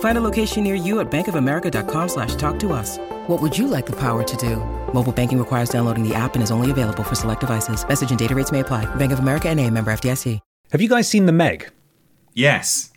[0.00, 2.98] Find a location near you at bankofamerica.com slash talk to us.
[3.28, 4.56] What would you like the power to do?
[4.92, 7.86] Mobile banking requires downloading the app and is only available for select devices.
[7.86, 8.92] Message and data rates may apply.
[8.96, 10.40] Bank of America and a member FDIC.
[10.72, 11.70] Have you guys seen The Meg?
[12.34, 12.92] Yes.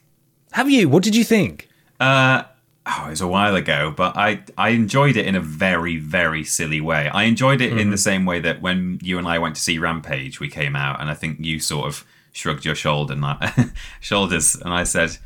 [0.52, 0.90] Have you?
[0.90, 1.70] What did you think?
[2.00, 2.44] Uh,
[2.86, 6.44] oh, it was a while ago, but I I enjoyed it in a very very
[6.44, 7.08] silly way.
[7.08, 9.78] I enjoyed it in the same way that when you and I went to see
[9.78, 13.72] Rampage, we came out, and I think you sort of shrugged your shoulder and I,
[14.02, 15.18] shoulders, and I said,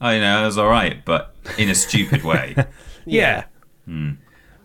[0.00, 2.54] "Oh, you know, it was all right," but in a stupid way.
[3.06, 3.44] Yeah.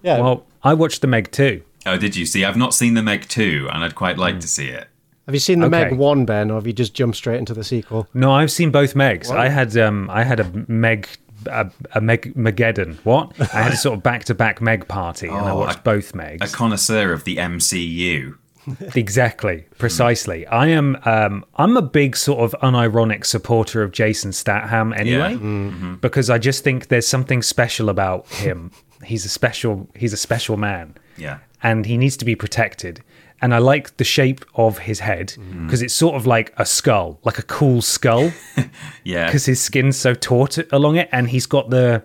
[0.04, 0.20] Yeah.
[0.20, 1.64] Well, I watched The Meg too.
[1.86, 2.44] oh, did you see?
[2.46, 4.88] I've not seen the Meg two, and I'd quite like to see it.
[5.26, 5.86] have you seen the okay.
[5.90, 8.08] Meg one, Ben, or have you just jumped straight into the sequel?
[8.14, 9.32] No, I've seen both Megs.
[9.32, 11.08] I had um, I had a Meg,
[11.48, 12.98] a, a Meg Megaddon.
[13.06, 13.32] What?
[13.40, 15.82] I had a sort of back to back Meg party, and I Oh, watched I-
[15.82, 16.44] both Megs.
[16.44, 18.38] A connoisseur of the MCU.
[18.96, 20.46] exactly, precisely.
[20.48, 20.98] I am.
[21.06, 25.70] Um, I'm a big sort of unironic supporter of Jason Statham, anyway, mm-hmm.
[25.70, 25.94] Mm-hmm.
[25.96, 28.72] because I just think there's something special about him.
[29.04, 29.88] he's a special.
[29.96, 30.96] He's a special man.
[31.18, 31.40] Yeah.
[31.64, 33.02] and he needs to be protected.
[33.42, 35.66] And I like the shape of his head mm.
[35.66, 38.32] because it's sort of like a skull, like a cool skull,
[39.04, 39.26] Yeah.
[39.28, 42.04] because his skin's so taut along it, and he's got the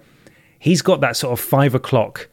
[0.58, 2.28] he's got that sort of five o'clock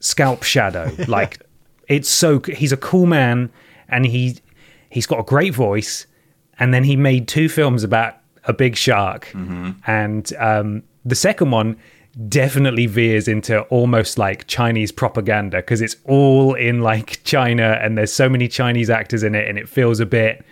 [0.00, 0.90] scalp shadow.
[1.08, 1.40] like
[1.88, 3.50] it's so he's a cool man,
[3.88, 4.38] and he
[4.90, 6.06] he's got a great voice.
[6.58, 9.32] And then he made two films about a big shark,
[9.86, 11.76] and um, the second one
[12.28, 18.12] definitely veers into almost like Chinese propaganda because it's all in like China, and there's
[18.12, 20.44] so many Chinese actors in it, and it feels a bit.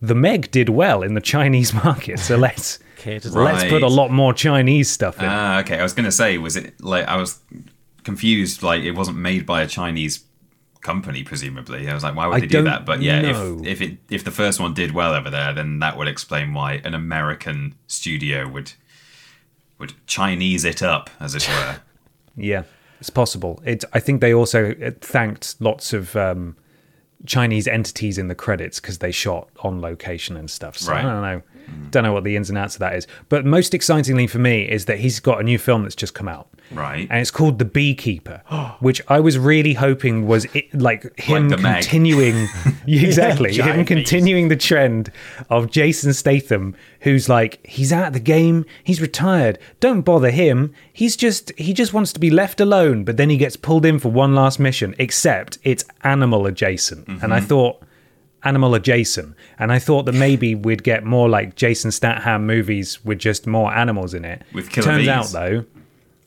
[0.00, 4.10] The Meg did well in the Chinese market, so let's Catered let's put a lot
[4.10, 5.24] more Chinese stuff in.
[5.24, 5.78] Ah, okay.
[5.78, 7.38] I was going to say, was it like I was
[8.02, 8.62] confused?
[8.62, 10.18] Like it wasn't made by a Chinese
[10.80, 11.88] company, presumably.
[11.88, 12.84] I was like, why would I they do that?
[12.84, 13.60] But yeah, know.
[13.62, 16.54] if if it if the first one did well over there, then that would explain
[16.54, 18.72] why an American studio would
[19.78, 21.80] would Chinese it up, as it were.
[22.40, 22.62] Yeah,
[23.00, 23.60] it's possible.
[23.66, 23.82] It.
[23.92, 26.56] I think they also uh, thanked lots of um,
[27.26, 30.78] Chinese entities in the credits because they shot on location and stuff.
[30.78, 31.04] So Right.
[31.04, 31.42] I don't know.
[31.90, 33.06] Don't know what the ins and outs of that is.
[33.30, 36.28] But most excitingly for me is that he's got a new film that's just come
[36.28, 36.48] out.
[36.70, 37.08] Right.
[37.10, 38.42] And it's called The Beekeeper,
[38.80, 41.60] which I was really hoping was it, like him Meg.
[41.82, 42.46] continuing
[42.86, 43.96] exactly him giant bees.
[43.96, 45.10] continuing the trend
[45.48, 49.58] of Jason Statham, who's like he's out of the game, he's retired.
[49.80, 50.74] Don't bother him.
[50.92, 53.04] He's just he just wants to be left alone.
[53.04, 54.94] But then he gets pulled in for one last mission.
[54.98, 57.32] Except it's animal adjacent, and Mm-hmm.
[57.32, 57.82] I thought
[58.44, 63.18] animal adjacent, and I thought that maybe we'd get more like Jason Statham movies with
[63.18, 64.42] just more animals in it.
[64.52, 65.08] With killer Turns bees.
[65.08, 65.64] out though.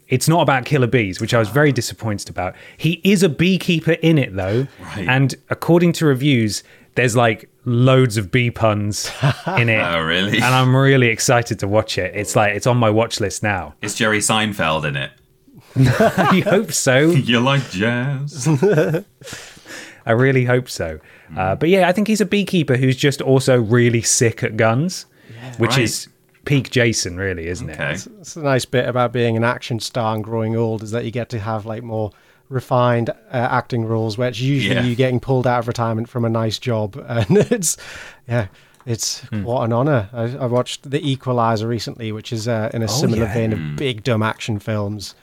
[0.07, 2.53] It's not about killer bees, which I was very disappointed about.
[2.75, 4.67] He is a beekeeper in it, though.
[4.81, 5.07] Right.
[5.07, 6.63] And according to reviews,
[6.95, 9.09] there's like loads of bee puns
[9.57, 9.79] in it.
[9.81, 10.35] Oh, really?
[10.35, 12.13] And I'm really excited to watch it.
[12.13, 13.75] It's like, it's on my watch list now.
[13.81, 15.11] Is Jerry Seinfeld in it?
[15.77, 17.09] I hope so.
[17.11, 18.49] You like jazz?
[20.05, 20.99] I really hope so.
[21.37, 25.05] Uh, but yeah, I think he's a beekeeper who's just also really sick at guns,
[25.57, 25.79] which Right.
[25.81, 26.07] is
[26.45, 27.91] peak Jason, really, isn't Okay.
[27.93, 28.07] it?
[28.19, 31.11] It's a nice bit about being an action star and growing old is that you
[31.11, 32.11] get to have like more
[32.49, 34.83] refined uh, acting roles, where it's usually Yeah.
[34.83, 37.77] you getting pulled out of retirement from a nice job, and it's
[38.27, 38.47] yeah.
[38.83, 39.43] It's Hmm.
[39.43, 40.09] what an honor.
[40.11, 43.33] I, I watched The Equalizer recently, which is uh, in a similar Oh, yeah.
[43.35, 45.13] vein of big dumb action films,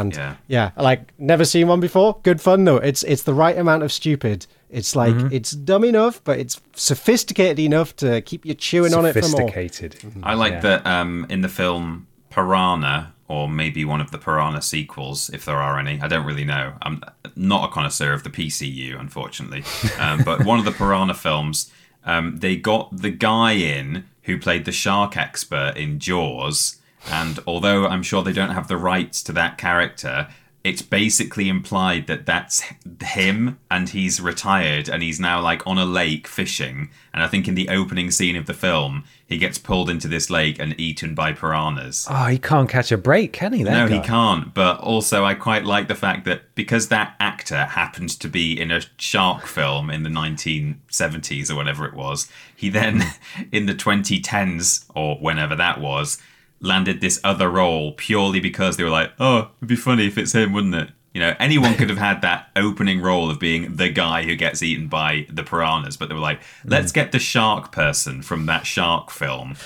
[0.00, 0.34] and Yeah.
[0.48, 2.18] yeah, like never seen one before.
[2.22, 2.76] Good fun though.
[2.76, 4.46] It's it's the right amount of stupid.
[4.70, 5.28] It's like Mm-hmm.
[5.34, 9.28] it's dumb enough, but it's sophisticated enough to keep you chewing on it for more.
[9.30, 9.96] Sophisticated.
[10.22, 10.60] I like Yeah.
[10.60, 15.56] that um, in the film Piranha, or maybe one of the Piranha sequels, if there
[15.56, 16.00] are any.
[16.00, 16.72] I don't really know.
[16.82, 17.02] I'm
[17.36, 19.64] not a connoisseur of the PCU, unfortunately.
[19.98, 21.70] Um, but one of the Piranha films,
[22.04, 26.76] um, they got the guy in who played the shark expert in Jaws.
[27.10, 30.28] And although I'm sure they don't have the rights to that character,
[30.64, 32.62] it's basically implied that that's
[33.02, 36.90] him and he's retired and he's now like on a lake fishing.
[37.12, 40.30] And I think in the opening scene of the film, he gets pulled into this
[40.30, 42.06] lake and eaten by piranhas.
[42.08, 43.64] Oh, he can't catch a break, can he?
[43.64, 43.96] No, guy?
[43.96, 44.54] he can't.
[44.54, 48.70] But also, I quite like the fact that because that actor happens to be in
[48.70, 53.02] a shark film in the 1970s or whatever it was, he then,
[53.52, 56.18] in the 2010s or whenever that was,
[56.62, 60.32] landed this other role purely because they were like, oh, it'd be funny if it's
[60.34, 60.88] him, wouldn't it?
[61.12, 64.62] You know, anyone could have had that opening role of being the guy who gets
[64.62, 68.64] eaten by the piranhas, but they were like, let's get the shark person from that
[68.64, 69.56] shark film.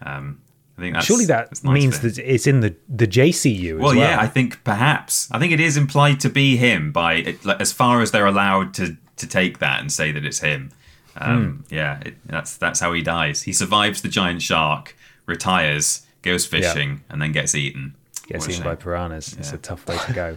[0.00, 0.40] Um,
[0.78, 3.80] I think that's Surely that that's nice means that it's in the the JCU as
[3.80, 3.96] Well, well.
[3.96, 5.28] yeah, I think perhaps.
[5.30, 8.26] I think it is implied to be him by it- like, as far as they're
[8.26, 10.70] allowed to to take that and say that it's him.
[11.16, 11.74] Um, Hmm.
[11.74, 13.42] Yeah, it, that's that's how he dies.
[13.42, 14.96] He survives the giant shark,
[15.26, 17.94] retires, goes fishing, and then gets eaten.
[18.26, 18.78] gets eaten by shame.
[18.78, 19.34] piranhas.
[19.38, 20.36] It's a tough way to go.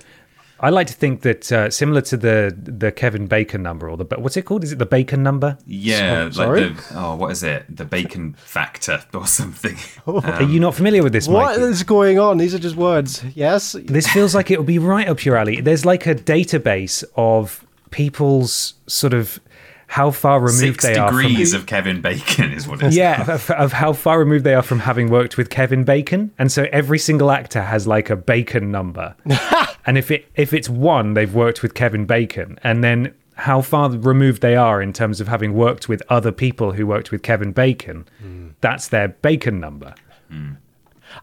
[0.60, 4.06] I like to think that uh, similar to the the Kevin Bacon number or the
[4.18, 4.64] what's it called?
[4.64, 5.56] Is it the Bacon number?
[5.68, 6.70] Yeah, sorry?
[6.70, 7.64] like the oh, what is it?
[7.70, 9.78] The bacon factor or something.
[10.08, 11.62] Are you not familiar with this, What Mikey?
[11.62, 12.38] is going on?
[12.40, 13.24] These are just words.
[13.36, 13.76] Yes.
[13.86, 15.62] This feels like it will be right up your alley.
[15.62, 19.40] There's like a database of people's sort of
[19.88, 22.96] how far removed Six they are from degrees of Kevin Bacon is what it's.
[22.96, 26.52] yeah, of, of how far removed they are from having worked with Kevin Bacon, and
[26.52, 29.16] so every single actor has like a Bacon number,
[29.86, 33.90] and if it if it's one, they've worked with Kevin Bacon, and then how far
[33.90, 37.52] removed they are in terms of having worked with other people who worked with Kevin
[37.52, 38.50] Bacon, hmm.
[38.62, 39.96] that's their Bacon number.
[40.30, 40.54] Hmm.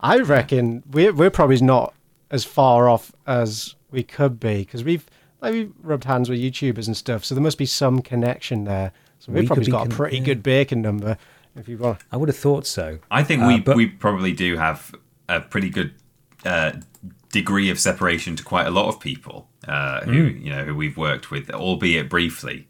[0.00, 1.92] I reckon we're we're probably not
[2.30, 5.06] as far off as we could be because we've
[5.44, 8.92] like we've rubbed hands with YouTubers and stuff, so there must be some connection there.
[9.20, 10.24] So we've We probably got con- a pretty yeah.
[10.24, 11.16] good bacon number
[11.56, 11.98] if you want.
[12.12, 12.98] I would have thought so.
[13.10, 14.94] I think Uh, we but- we probably do have
[15.28, 15.92] a pretty good
[16.44, 16.72] uh,
[17.32, 20.44] degree of separation to quite a lot of people uh, who Hmm.
[20.44, 22.66] you know who we've worked with, albeit briefly.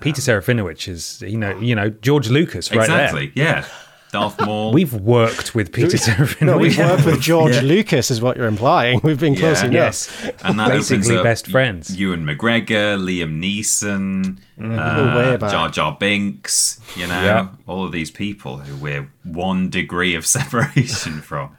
[0.00, 3.32] Peter Serafinowicz is you know you know George Lucas right exactly.
[3.34, 3.64] Yeah.
[4.12, 4.72] Darth Maul.
[4.72, 6.42] We've worked with Peter Serafinowicz.
[6.46, 9.00] No, we've worked with George Lucas, is what you're implying.
[9.02, 9.68] We've been close Yeah.
[9.68, 10.22] enough.
[10.22, 11.96] yes, and that basically best friends.
[11.96, 15.50] Ewan McGregor, Liam Neeson, go way uh.
[15.50, 16.78] Jar Jar Binks.
[16.94, 17.48] You know, Yeah.
[17.66, 21.56] all of these people who we're one degree of separation from.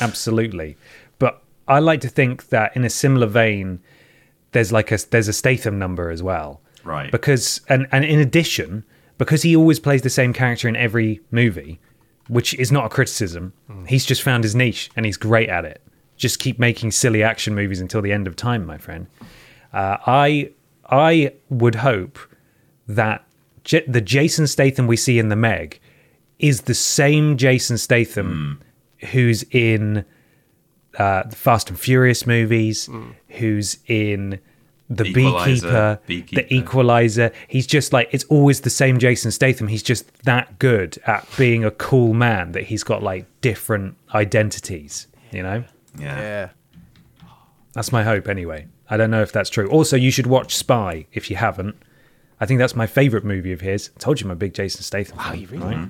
[0.00, 0.76] Absolutely.
[1.18, 3.80] But I like to think that in a similar vein,
[4.52, 6.60] there's like a there's a Statham number as well.
[6.84, 7.10] Right.
[7.10, 8.84] Because and and in addition,
[9.18, 11.80] because he always plays the same character in every movie,
[12.28, 13.52] which is not a criticism.
[13.86, 15.82] He's just found his niche and he's great at it.
[16.16, 19.06] Just keep making silly action movies until the end of time, my friend.
[19.72, 20.50] Uh, I
[20.88, 22.18] I would hope
[22.86, 23.24] that
[23.64, 25.80] J- the Jason Statham we see in the Meg
[26.38, 28.60] is the same Jason Statham
[29.12, 30.04] who's in
[30.98, 32.88] uh, the Fast and Furious movies,
[33.28, 34.38] who's in
[34.90, 36.42] the Equalizer, Beekeeper, Beekeeper.
[36.42, 37.32] the Equalizer.
[37.48, 39.68] He's just like it's always the same Jason Statham.
[39.68, 45.06] He's just that good at being a cool man that he's got like different identities.
[45.32, 45.64] You know,
[45.98, 46.18] Yeah.
[46.20, 46.48] Yeah.
[47.72, 48.66] that's my hope anyway.
[48.88, 49.68] I don't know if that's true.
[49.68, 51.76] Also, you should watch Spy if you haven't.
[52.40, 53.90] I think that's my favorite movie of his.
[53.96, 55.16] I told you I'm a big Jason Statham.
[55.16, 55.88] Wow, you really?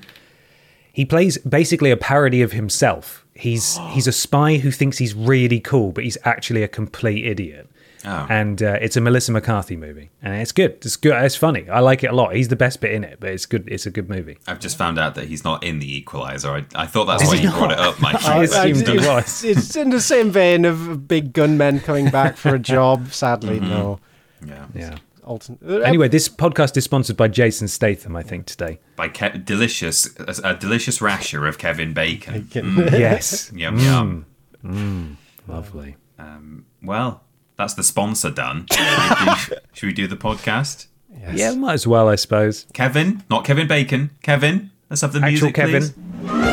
[0.93, 3.27] He plays basically a parody of himself.
[3.35, 7.69] He's he's a spy who thinks he's really cool, but he's actually a complete idiot.
[8.07, 8.27] Oh.
[8.29, 10.73] And uh, it's a Melissa McCarthy movie, and it's good.
[10.85, 11.15] It's good.
[11.25, 11.69] It's funny.
[11.71, 12.35] I like it a lot.
[12.35, 13.67] He's the best bit in it, but it's good.
[13.67, 14.39] It's a good movie.
[14.47, 16.51] I've just found out that he's not in the Equalizer.
[16.51, 17.59] I, I thought that's Is why you not?
[17.59, 18.23] brought it up, Mike.
[18.25, 19.45] I assumed he it's, was.
[19.45, 23.11] it's in the same vein of big gunmen coming back for a job.
[23.13, 23.69] Sadly, mm-hmm.
[23.71, 24.01] no.
[24.47, 24.67] yeah.
[24.75, 24.99] Yeah.
[25.27, 28.15] Altern- uh, Anyway, this podcast is sponsored by Jason Statham.
[28.15, 28.79] I think today.
[28.97, 32.43] By Ke- delicious, a, a delicious rasher of Kevin Bacon.
[32.45, 32.91] Mm.
[32.93, 33.51] yes.
[33.55, 34.27] Yum yum.
[34.63, 34.75] Mm.
[34.75, 35.17] Mm.
[35.49, 35.97] Lovely.
[36.19, 37.24] Um, well,
[37.57, 38.67] that's the sponsor done.
[38.73, 40.87] Should we do, should we do the podcast?
[41.21, 41.39] Yes.
[41.39, 42.67] Yeah, might as well, I suppose.
[42.75, 44.11] Kevin, not Kevin Bacon.
[44.23, 45.83] Kevin, let's have the Actual music, Kevin.
[45.83, 46.44] please.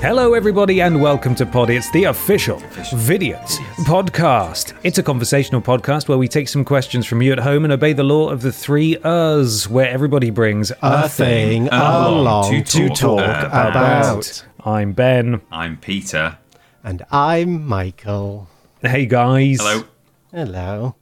[0.00, 1.68] Hello, everybody, and welcome to Pod.
[1.68, 4.74] It's the official Vidiots podcast.
[4.82, 7.92] It's a conversational podcast where we take some questions from you at home and obey
[7.92, 12.88] the law of the three us, where everybody brings a thing along along to to
[12.88, 13.70] talk talk about.
[13.70, 14.44] about.
[14.64, 15.42] I'm Ben.
[15.52, 16.38] I'm Peter.
[16.82, 18.48] And I'm Michael.
[18.80, 19.58] Hey, guys.
[19.60, 19.84] Hello.
[20.32, 20.94] Hello.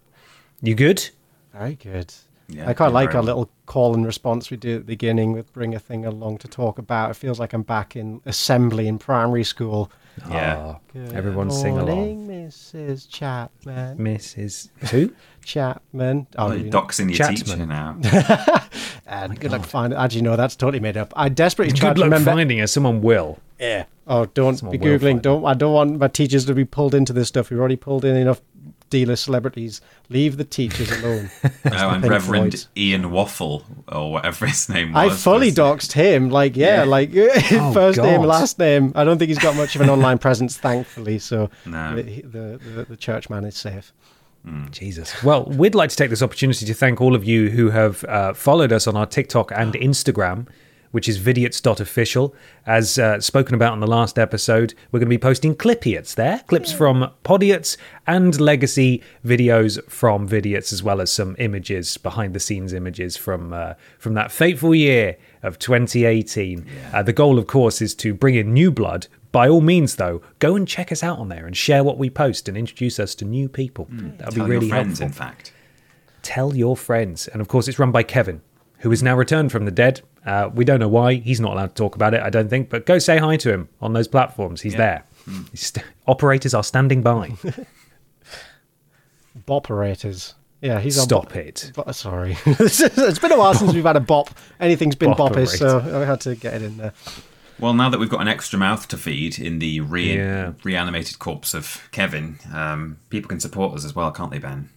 [0.60, 1.10] You good?
[1.52, 2.12] Very good.
[2.50, 4.84] Yeah, I quite doing like very our little call and response we do at the
[4.86, 7.10] beginning with bring a thing along to talk about.
[7.10, 9.90] It feels like I'm back in assembly in primary school.
[10.30, 10.76] Yeah.
[10.76, 12.26] Ah, everyone sing along.
[12.26, 13.08] Mrs.
[13.08, 13.98] Chapman.
[13.98, 14.70] Mrs.
[14.90, 15.12] Who?
[15.44, 16.26] Chapman.
[16.36, 16.80] Oh, Oh, you you're know.
[16.82, 17.36] doxing your Chapman.
[17.36, 17.98] teacher now.
[19.06, 19.98] And good luck finding.
[19.98, 21.12] Actually, no, that's totally made up.
[21.16, 22.18] I desperately tried to remember.
[22.18, 22.66] Good luck finding her.
[22.66, 23.38] Someone will.
[23.58, 23.84] Yeah.
[24.06, 25.22] Oh, don't Someone be googling.
[25.22, 25.44] Don't.
[25.46, 27.48] I don't want my teachers to be pulled into this stuff.
[27.50, 28.42] We've already pulled in enough
[28.90, 29.80] D-list celebrities.
[30.08, 31.30] Leave the teachers alone.
[31.70, 32.68] Oh, and Reverend Floyd's.
[32.76, 35.12] Ian Waffle, or whatever his name was.
[35.12, 36.30] I fully was- doxed him.
[36.30, 36.84] Like, yeah, Yeah.
[36.84, 38.92] like Oh, first name, last name.
[38.94, 41.18] I don't think he's got much of an online presence, thankfully.
[41.18, 41.96] So No.
[41.96, 43.92] the, the, the the churchman is safe.
[44.70, 45.22] Jesus.
[45.22, 48.32] Well, we'd like to take this opportunity to thank all of you who have uh,
[48.32, 50.46] followed us on our TikTok and Instagram,
[50.90, 52.34] which is vidiots.official.
[52.66, 56.42] As uh, spoken about in the last episode, we're going to be posting clipiots there,
[56.46, 57.76] clips from Podiots
[58.06, 63.52] and legacy videos from Vidiots, as well as some images, behind the scenes images from
[63.52, 66.66] uh, from that fateful year of 2018.
[66.92, 69.06] Uh, the goal, of course, is to bring in new blood.
[69.30, 72.08] By all means, though, go and check us out on there and share what we
[72.08, 73.86] post and introduce us to new people.
[73.90, 75.52] that would be really your friends, helpful in fact.
[76.22, 77.28] tell your friends.
[77.28, 78.40] And of course, it's run by Kevin,
[78.78, 80.00] who is now returned from the dead.
[80.28, 81.14] Uh, we don't know why.
[81.14, 82.68] He's not allowed to talk about it, I don't think.
[82.68, 84.60] But go say hi to him on those platforms.
[84.60, 85.04] He's there.
[85.50, 87.32] He's st- operators are standing by.
[89.46, 90.34] Boperators.
[90.60, 91.70] Yeah, he's on Stop it.
[91.74, 94.30] Bo- sorry, it's been a while since we've had a bop.
[94.58, 95.94] Anything's been boppish, so Boperator.
[95.94, 96.92] I had to get it in there.
[97.60, 100.52] Well, now that we've got an extra mouth to feed in the re- Yeah.
[100.64, 104.68] reanimated corpse of Kevin, um, people can support us as well, can't they, Ben?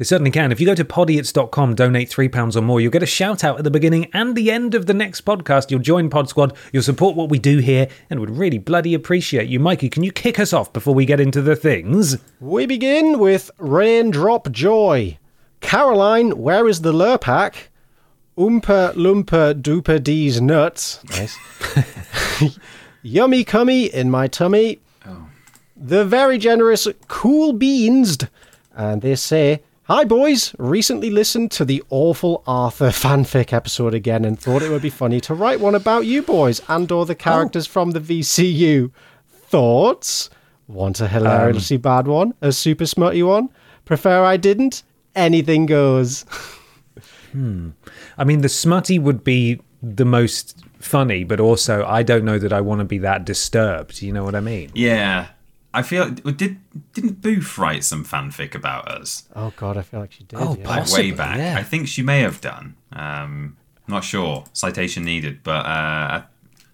[0.00, 0.50] They certainly can.
[0.50, 3.64] If you go to podiots.com, donate £3 or more, you'll get a shout out at
[3.64, 5.70] the beginning and the end of the next podcast.
[5.70, 9.50] You'll join Pod Squad, you'll support what we do here, and would really bloody appreciate
[9.50, 9.60] you.
[9.60, 12.16] Mikey, can you kick us off before we get into the things?
[12.40, 15.18] We begin with Raindrop Joy.
[15.60, 17.54] Caroline, where is the Lurpak?
[18.38, 21.04] Oompa Loompa Doopa D's nuts.
[21.10, 22.58] Nice.
[23.02, 24.80] Yummy cummy in my tummy.
[25.04, 25.26] Oh.
[25.76, 28.16] The very generous Cool Beans.
[28.74, 34.38] And they say, Hi boys, recently listened to the awful Arthur fanfic episode again and
[34.38, 37.66] thought it would be funny to write one about you boys and or the characters
[37.66, 38.92] from the VCU.
[39.32, 40.30] Thoughts?
[40.68, 42.34] Want a hilariously bad one?
[42.40, 43.48] A super smutty one?
[43.84, 44.84] Prefer I didn't?
[45.16, 46.22] Anything goes.
[47.32, 47.70] hmm.
[48.16, 52.52] I mean, the smutty would be the most funny, but also I don't know that
[52.52, 54.02] I want to be that disturbed.
[54.02, 54.70] You know what I mean?
[54.72, 55.30] Yeah.
[55.72, 56.58] I feel did
[56.92, 60.38] didn't Booth write some fanfic about us Oh god, I feel like she did.
[60.38, 60.68] Oh, yeah.
[60.68, 61.36] like Possibly, way back?
[61.38, 61.56] yeah.
[61.58, 62.74] I think she may have done.
[62.92, 64.44] Um, not sure.
[64.52, 66.22] Citation needed, but uh,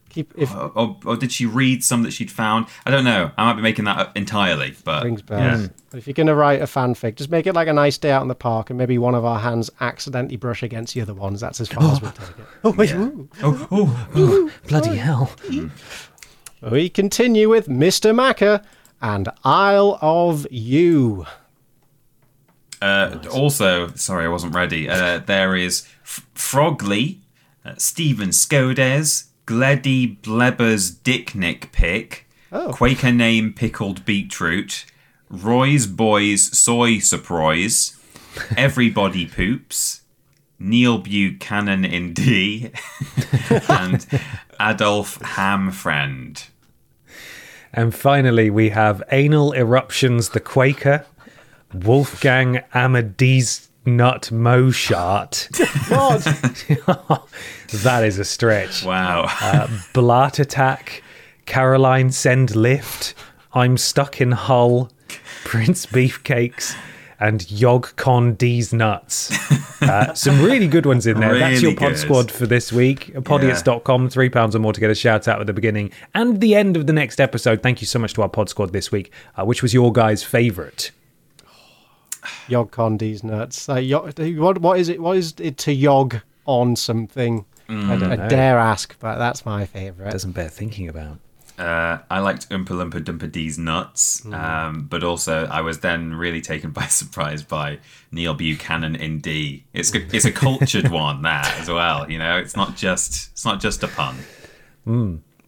[0.08, 2.66] Keep if or, or did she read some that she'd found?
[2.86, 3.32] I don't know.
[3.36, 5.68] I might be making that up entirely, but rings bells.
[5.92, 8.28] If you're gonna write a fanfic, just make it like a nice day out in
[8.28, 11.42] the park, and maybe one of our hands accidentally brush against the other ones.
[11.42, 12.34] That's as far as we'll take it.
[12.64, 12.92] Oh, wait,
[13.42, 15.30] Oh, bloody hell!
[16.70, 18.14] We continue with Mr.
[18.14, 18.62] Macker
[19.00, 21.26] and Isle of You.
[22.82, 24.88] Uh, also, sorry, I wasn't ready.
[24.88, 27.20] Uh, there is F- Frogly,
[27.64, 32.72] uh, Stephen Skodes, Gleddy Blebber's Dicknick Pick, Oh.
[32.72, 34.84] Quaker Name Pickled Beetroot,
[35.28, 37.98] Roy's Boys Soy Surprise,
[38.56, 40.02] Everybody Poops,
[40.58, 42.70] Neil Buchanan in D,
[43.68, 44.06] and
[44.60, 46.46] Adolf Hamfriend.
[47.72, 51.04] And finally, we have Anal Eruptions the Quaker,
[51.72, 55.48] Wolfgang Amadeus Nut Moshart.
[55.88, 57.22] God,
[57.82, 58.84] that is a stretch.
[58.84, 59.24] Wow.
[59.40, 61.02] Uh, Blart Attack,
[61.46, 63.14] Caroline Send Lift,
[63.52, 64.90] I'm Stuck in Hull,
[65.44, 66.74] Prince Beefcakes,
[67.20, 69.36] and YogCon D's Nuts.
[69.78, 71.38] Uh, some really good ones in there.
[71.38, 71.98] That's your pod good.
[71.98, 73.12] squad for this week.
[73.14, 76.54] Podiots.com, three pounds or more to get a shout out at the beginning and the
[76.54, 77.62] end of the next episode.
[77.62, 79.12] Thank you so much to our pod squad this week.
[79.36, 80.92] Uh, which was your guys' favourite?
[82.48, 83.68] Yog Condi's nuts.
[83.68, 84.98] Uh, yo- what, what is it?
[85.00, 87.44] What is it to yog on something?
[87.68, 90.10] I, I dare ask, but that's my favourite.
[90.10, 91.18] Doesn't bear thinking about.
[91.58, 96.40] Uh, I liked Oompa Loompa Doompa Dee's nuts, um, but also I was then really
[96.42, 97.78] taken by surprise by
[98.12, 99.64] Neil Buchanan in D.
[99.72, 102.10] It's a- it's a cultured one that as well.
[102.10, 104.16] You know, it's not just it's not just a pun.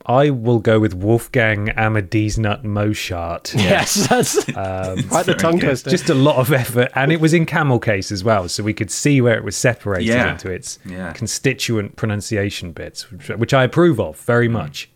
[0.06, 3.54] I will go with Wolfgang Amadeus Nut Moshart.
[3.54, 5.66] Yes, that's quite the tongue good.
[5.66, 5.90] twister.
[5.90, 8.72] just a lot of effort and it was in camel case as well so we
[8.72, 10.32] could see where it was separated Yeah.
[10.32, 11.12] into its Yeah.
[11.12, 14.88] constituent pronunciation bits which, which i approve of very much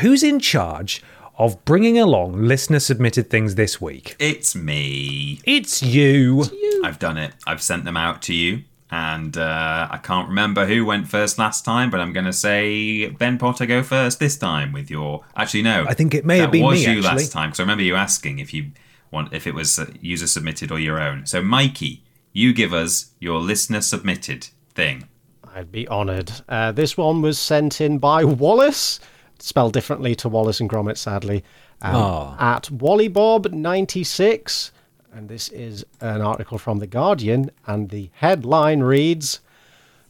[0.00, 1.02] who's in charge
[1.36, 5.40] of bringing along listener submitted things this week It's me.
[5.44, 6.44] it's you
[6.84, 7.32] I've done it.
[7.46, 8.64] I've sent them out to you.
[8.90, 13.08] And uh, I can't remember who went first last time, but I'm going to say
[13.08, 15.24] Ben Potter go first this time with your.
[15.34, 15.84] Actually, no.
[15.88, 17.22] I think it may have that been was me, you actually.
[17.22, 18.70] last time because I remember you asking if you
[19.10, 21.26] want if it was uh, user submitted or your own.
[21.26, 25.08] So, Mikey, you give us your listener submitted thing.
[25.54, 26.30] I'd be honoured.
[26.48, 29.00] Uh, this one was sent in by Wallace,
[29.44, 31.44] spelled differently to Wallace and Gromit, sadly,
[31.82, 32.54] um, Aw.
[32.56, 34.70] at Wallybob96.
[35.12, 39.40] And this is an article from The Guardian, and the headline reads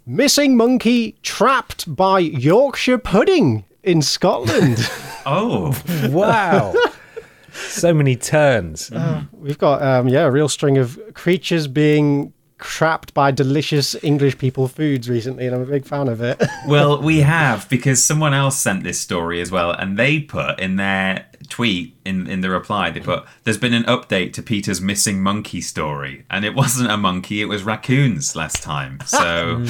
[0.07, 4.89] Missing Monkey Trapped by Yorkshire Pudding in Scotland.
[5.27, 5.75] Oh,
[6.11, 6.75] Wow.
[7.55, 8.91] so many turns.
[9.33, 12.35] We've got, um, yeah, a real string of creatures being
[12.65, 16.43] trapped by delicious English people foods recently, and I'm a big fan of it.
[16.67, 20.77] well, we have because someone else sent this story as well, and they put in
[20.77, 25.23] their tweet in in the reply they put there's been an update to Peter's missing
[25.23, 28.99] monkey story, and it wasn't a monkey, it was raccoons last time.
[29.07, 29.63] So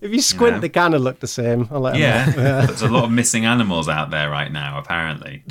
[0.00, 0.60] if you squint, Yeah.
[0.62, 1.68] they kind of look the same.
[1.70, 2.28] I'll let 'em yeah,
[2.66, 4.78] there's a lot of missing animals out there right now.
[4.78, 5.44] Apparently,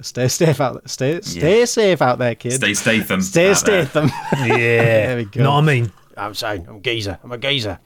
[0.00, 0.88] stay safe out.
[0.88, 2.56] Stay stay safe out there, kids.
[2.56, 3.20] stay Statham.
[3.20, 3.84] Stay out there.
[3.86, 4.10] Statham.
[4.46, 4.46] Yeah.
[4.56, 5.42] There we go.
[5.42, 5.92] Know what I mean?
[6.16, 7.18] I'm saying, I'm a geezer.
[7.22, 7.78] I'm a geezer.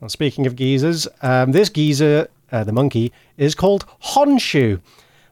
[0.00, 4.80] Well, speaking of geezers, um, this geezer, uh, the monkey, is called Honshu.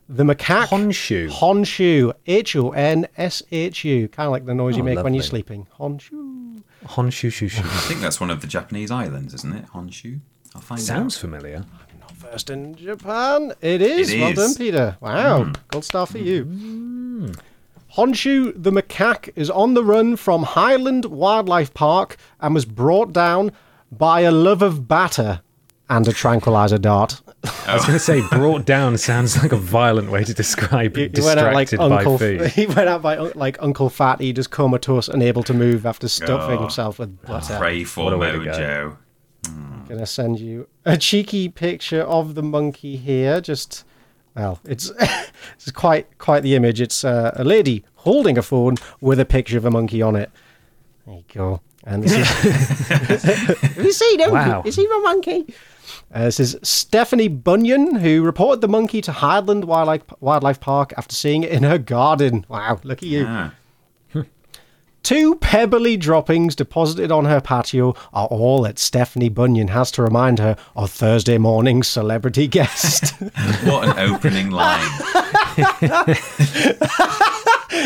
[0.09, 0.67] The macaque.
[0.69, 1.31] Honshu.
[1.31, 2.13] Honshu.
[2.27, 4.09] H O N S H U.
[4.09, 5.67] Kind of like the noise you Oh, make when you're sleeping.
[5.79, 6.63] Honshu.
[6.87, 7.63] Honshu shoo shoo.
[7.65, 9.67] I think that's one of the Japanese islands, isn't it?
[9.69, 10.21] Honshu.
[10.55, 10.85] I'll find out.
[10.85, 11.21] Sounds out.
[11.21, 11.65] familiar.
[12.17, 13.53] First in Japan.
[13.61, 14.13] It is.
[14.13, 14.37] It well is.
[14.37, 14.97] done, Peter.
[15.01, 15.53] Wow.
[15.69, 17.33] Gold star for you.
[17.97, 23.53] Honshu the macaque is on the run from Highland Wildlife Park and was brought down
[23.91, 25.43] by a love of batter
[25.91, 27.21] and a tranquilizer dart.
[27.67, 31.03] I was going to say, brought down sounds like a violent way to describe He,
[31.03, 32.17] he like distracted by Uncle.
[32.19, 32.47] food.
[32.53, 36.63] He went out by like Uncle Fatty, just comatose, unable to move after stuffing Oh.
[36.63, 37.59] himself with oh, butter.
[37.59, 38.51] Pray for What a way to go.
[38.53, 38.97] Mojo.
[39.45, 39.85] Hmm.
[39.89, 43.41] gonna send you a cheeky picture of the monkey here.
[43.43, 43.85] Just
[44.35, 44.91] well, it's
[45.55, 46.81] it's quite quite the image.
[46.81, 50.31] It's uh, a lady holding a phone with a picture of a monkey on it.
[51.07, 51.61] There you go.
[51.85, 52.27] And this is
[52.89, 54.31] have you seen him?
[54.31, 54.63] Wow.
[54.65, 55.55] You seen my monkey?
[56.15, 61.15] Uh, this is Stephanie Bunyan, who reported the monkey to Highland Wildlife, Wildlife Park after
[61.15, 62.47] seeing it in her garden.
[62.49, 63.25] Wow, look at you.
[63.27, 63.53] Ah.
[65.03, 70.39] Two pebbly droppings deposited on her patio are all that Stephanie Bunyan has to remind
[70.39, 73.15] her of Thursday morning's celebrity guest.
[73.65, 74.89] What an opening line.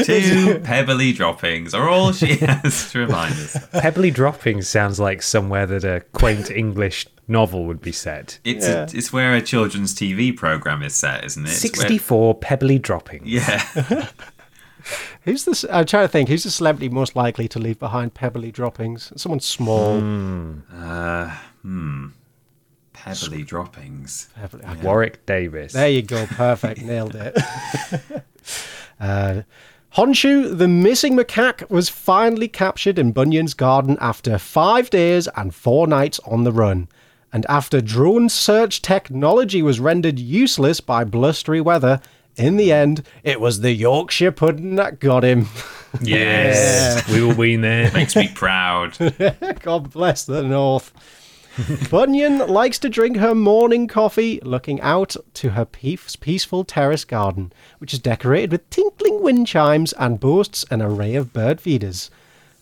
[0.04, 3.56] Two pebbly droppings are all she has to remind us.
[3.72, 8.38] Pebbly Droppings sounds like somewhere that a quaint English novel would be set.
[8.44, 11.50] It's a, it's where a children's TV program is set, isn't it?
[11.50, 13.26] It's where- 64 Pebbly Droppings.
[13.26, 14.08] yeah.
[15.26, 15.64] who's this?
[15.70, 16.30] I'm trying to think.
[16.30, 19.12] Who's the celebrity most likely to leave behind pebbly droppings?
[19.16, 20.00] Someone small.
[20.00, 20.60] Hmm.
[20.72, 22.06] Uh, hmm.
[22.94, 24.30] Pebbly droppings.
[24.34, 25.74] Pebbly- I Warwick Davis.
[25.74, 26.24] There you go.
[26.26, 26.80] Perfect.
[26.82, 27.36] Nailed it.
[28.98, 29.42] uh,
[29.96, 35.86] Honshu, the missing macaque, was finally captured in Bunyan's garden after five days and four
[35.86, 36.88] nights on the run.
[37.32, 42.00] And after drone search technology was rendered useless by blustery weather,
[42.36, 45.48] in the end, it was the Yorkshire pudding that got him.
[46.02, 47.90] Yes, we will win there.
[47.90, 48.98] Makes me proud.
[49.62, 50.92] God bless the North.
[51.90, 57.94] Bunyan likes to drink her morning coffee looking out to her peaceful terrace garden, which
[57.94, 62.10] is decorated with tinkling wind chimes and boasts an array of bird feeders.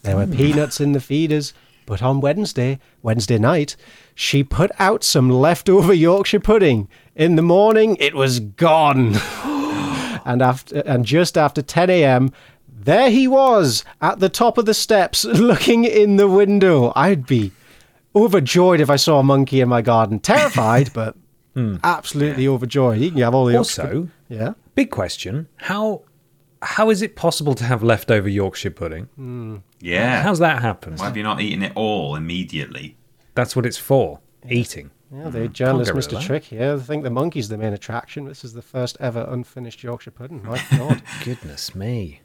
[0.02, 1.54] There were peanuts in the feeders,
[1.86, 3.74] but on Wednesday, Wednesday night,
[4.14, 6.88] she put out some leftover Yorkshire pudding.
[7.16, 9.16] In the morning, it was gone.
[10.24, 12.32] and after and just after 10 a.m.,
[12.68, 16.92] there he was at the top of the steps looking in the window.
[16.96, 17.52] I'd be
[18.14, 20.18] overjoyed if I saw a monkey in my garden.
[20.18, 21.16] Terrified, but
[21.54, 21.76] hmm.
[21.82, 23.00] absolutely overjoyed.
[23.00, 24.54] You can have all the Also, yeah.
[24.74, 26.02] big question: how
[26.62, 29.04] how is it possible to have leftover Yorkshire pudding?
[29.16, 29.56] Hmm.
[29.80, 30.22] Yeah.
[30.22, 30.96] How's that happen?
[30.96, 32.96] Why have you not eaten it all immediately?
[33.34, 34.20] That's what it's for.
[34.48, 34.90] Eating.
[35.12, 35.52] Yeah, the mm-hmm.
[35.52, 36.24] journalist missed a that.
[36.24, 36.74] trick here.
[36.74, 38.24] I think the monkey's the main attraction.
[38.24, 40.42] This is the first ever unfinished Yorkshire pudding.
[40.42, 41.02] My God.
[41.24, 42.20] Goodness me.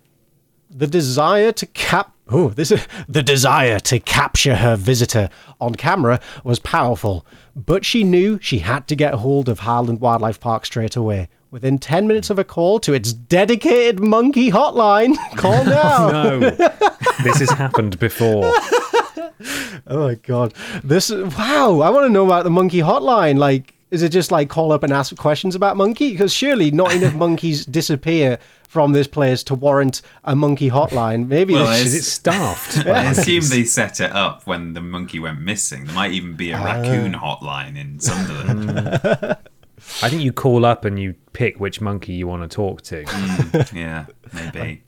[0.70, 5.28] the desire to cap oh this is the desire to capture her visitor
[5.60, 10.40] on camera was powerful but she knew she had to get hold of Highland Wildlife
[10.40, 15.66] Park straight away within 10 minutes of a call to its dedicated monkey hotline call
[15.66, 16.50] now oh, No,
[17.24, 18.54] this has happened before.
[19.88, 20.54] oh my god
[20.84, 24.50] this wow I want to know about the monkey hotline like Is it just like
[24.50, 26.12] call up and ask questions about monkey?
[26.12, 31.28] Because surely not enough monkeys disappear from this place to warrant a monkey hotline.
[31.28, 32.86] Maybe Well, they- it's- staffed?
[32.86, 35.86] I assume they set it up when the monkey went missing.
[35.86, 36.64] There might even be a ah.
[36.64, 39.38] raccoon hotline in Sunderland.
[40.04, 43.06] I think you call up and you pick which monkey you want to talk to.
[43.08, 44.84] Hmm, yeah, maybe.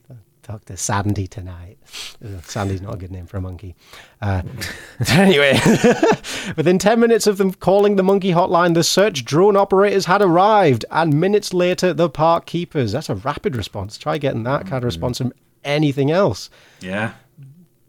[0.65, 1.77] To Sandy tonight.
[2.23, 3.75] Ugh, Sandy's not a good name for a monkey.
[4.21, 4.43] Uh,
[5.09, 5.53] anyway,
[6.57, 10.85] within 10 minutes of them calling the monkey hotline, the search drone operators had arrived,
[10.91, 12.91] and minutes later, the park keepers.
[12.91, 13.97] That's a rapid response.
[13.97, 15.33] Try getting that kind of response from
[15.63, 16.49] anything else.
[16.79, 17.13] Yeah.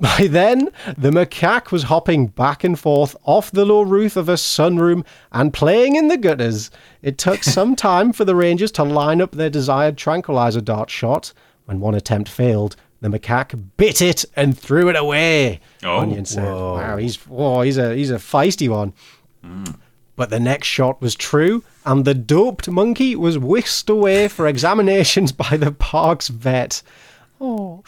[0.03, 4.35] By then, the macaque was hopping back and forth off the low roof of a
[4.35, 6.72] sunroom and playing in the gutters.
[7.03, 11.33] It took some time for the Rangers to line up their desired tranquilizer dart shot.
[11.64, 15.61] When one attempt failed, the macaque bit it and threw it away.
[15.83, 18.92] Oh, Bunyan said, "Wow, he's whoa, he's a he's a feisty one."
[19.42, 19.64] Hmm.
[20.14, 25.33] But the next shot was true, and the doped monkey was whisked away for examinations
[25.44, 26.83] by the park's vet.
[27.40, 27.83] Oh.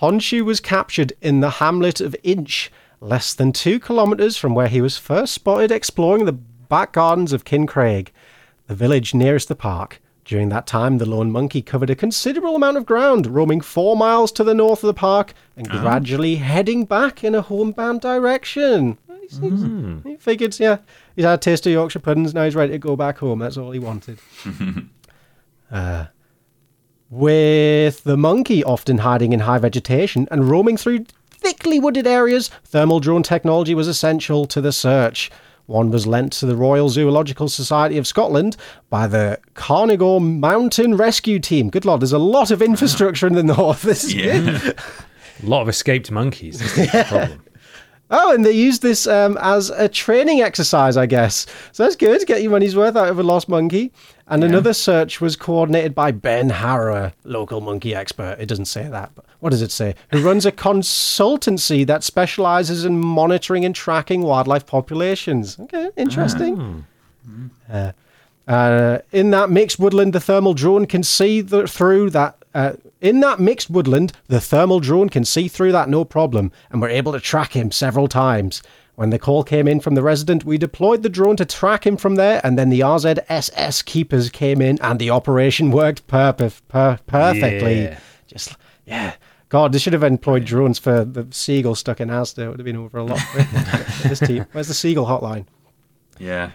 [0.00, 4.80] Honshu was captured in the hamlet of Inch, less than two kilometres from where he
[4.80, 8.08] was first spotted exploring the back gardens of Kincraig,
[8.66, 10.00] the village nearest the park.
[10.24, 14.32] During that time, the lone monkey covered a considerable amount of ground, roaming four miles
[14.32, 18.96] to the north of the park and gradually heading back in a homebound direction.
[19.20, 20.78] He's- he's- He figured, yeah,
[21.14, 23.38] he's had a taste of Yorkshire puddings, now he's ready to go back home.
[23.40, 24.18] That's all he wanted.
[25.72, 26.04] Uh,
[27.10, 33.00] with the monkey often hiding in high vegetation and roaming through thickly wooded areas, thermal
[33.00, 35.30] drone technology was essential to the search.
[35.66, 38.56] One was lent to the Royal Zoological Society of Scotland
[38.90, 41.70] by the Cairngorm Mountain Rescue Team.
[41.70, 43.82] Good lord, there's a lot of infrastructure in the north.
[43.94, 44.72] This is Yeah.
[45.42, 46.58] A lot of escaped monkeys.
[46.60, 47.42] This is the problem.
[48.10, 51.46] Oh, and they used this um, as a training exercise, I guess.
[51.72, 52.24] So that's good.
[52.26, 53.92] Get your money's worth out of a lost monkey.
[54.26, 58.36] And another search was coordinated by Ben Harrower, local monkey expert.
[58.40, 59.94] It doesn't say that, but what does it say?
[60.12, 65.58] Who runs a consultancy that specializes in monitoring and tracking wildlife populations.
[65.60, 66.86] Okay, interesting.
[67.70, 67.92] Uh,
[68.48, 72.36] uh, in that mixed woodland, the thermal drone can see the, through that.
[72.54, 76.80] Uh, in that mixed woodland, the thermal drone can see through that no problem, and
[76.80, 78.62] we're able to track him several times.
[78.96, 81.96] When the call came in from the resident, we deployed the drone to track him
[81.96, 86.98] from there, and then the RZSS keepers came in, and the operation worked perp- per-
[87.06, 87.82] perfectly.
[87.82, 87.98] Yeah.
[88.26, 89.14] Just yeah.
[89.48, 92.46] God, they should have employed drones for the seagull stuck in Asda.
[92.46, 93.20] It would have been over a lot.
[93.30, 93.48] quicker.
[94.08, 94.46] this team.
[94.52, 95.46] Where's the seagull hotline?
[96.18, 96.50] Yeah.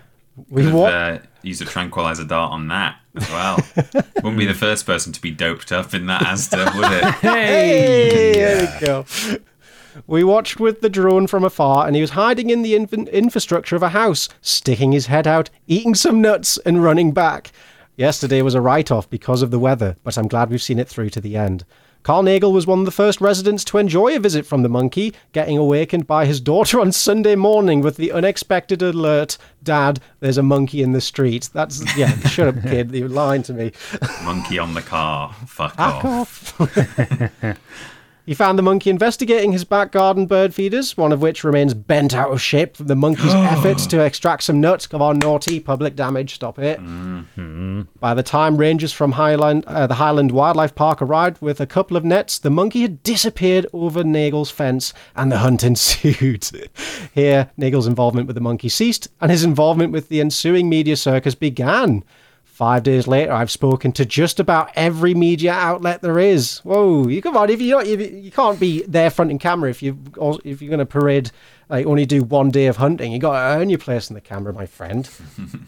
[0.50, 3.60] We Could have, uh, used a tranquilizer dart on that as well.
[4.16, 7.04] Wouldn't be the first person to be doped up in that Asda, would it?
[7.16, 9.06] Hey, there we go.
[10.08, 13.84] We watched with the drone from afar, and he was hiding in the infrastructure of
[13.84, 17.52] a house, sticking his head out, eating some nuts, and running back.
[17.96, 20.88] Yesterday was a write off because of the weather, but I'm glad we've seen it
[20.88, 21.66] through to the end.
[22.04, 25.14] Carl Nagel was one of the first residents to enjoy a visit from the monkey,
[25.34, 30.44] getting awakened by his daughter on Sunday morning with the unexpected alert Dad, there's a
[30.44, 31.50] monkey in the street.
[31.52, 32.92] That's, yeah, shut up, kid.
[32.92, 33.74] You're lying to me.
[34.24, 35.34] Monkey on the car.
[35.46, 36.62] Fuck Back off.
[36.62, 37.58] off.
[38.30, 42.14] he found the monkey investigating his back garden bird feeders, one of which remains bent
[42.14, 44.86] out of shape from the monkey's efforts to extract some nuts.
[44.86, 46.80] Come on, naughty, public damage, stop it.
[48.00, 51.98] By the time rangers from Highland, uh, the Highland Wildlife Park arrived with a couple
[51.98, 56.48] of nets, the monkey had disappeared over Nagel's fence and the hunt ensued.
[57.12, 61.34] Here, Nagel's involvement with the monkey ceased and his involvement with the ensuing media circus
[61.34, 62.04] began.
[62.60, 66.58] Five days later, I've spoken to just about every media outlet there is.
[66.66, 67.50] Whoa, you come on!
[67.50, 69.98] If you you, you can't be there front and camera if you
[70.44, 71.32] if you're going to parade
[71.70, 74.20] like only do one day of hunting, you got to earn your place in the
[74.20, 75.10] camera, my friend.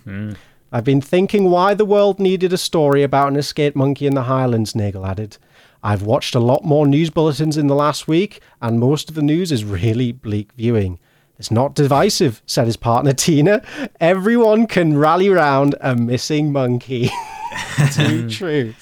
[0.05, 0.35] Mm.
[0.73, 4.23] I've been thinking why the world needed a story about an escaped monkey in the
[4.23, 4.75] Highlands.
[4.75, 5.37] Nagel added.
[5.81, 9.21] I've watched a lot more news bulletins in the last week, and most of the
[9.21, 10.99] news is really bleak viewing.
[11.41, 13.63] It's not divisive, said his partner Tina.
[13.99, 17.09] Everyone can rally round a missing monkey.
[17.93, 18.75] Too true.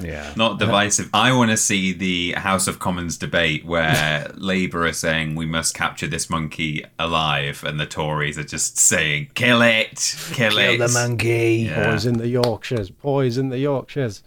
[0.00, 0.32] Yeah.
[0.36, 1.10] Not divisive.
[1.14, 5.72] I want to see the House of Commons debate where Labour are saying we must
[5.76, 10.76] capture this monkey alive, and the Tories are just saying kill it, kill, it.
[10.76, 11.66] Kill the monkey.
[11.68, 11.92] Yeah.
[11.92, 12.90] Boys in the Yorkshires.
[12.90, 14.24] Boys in the Yorkshires.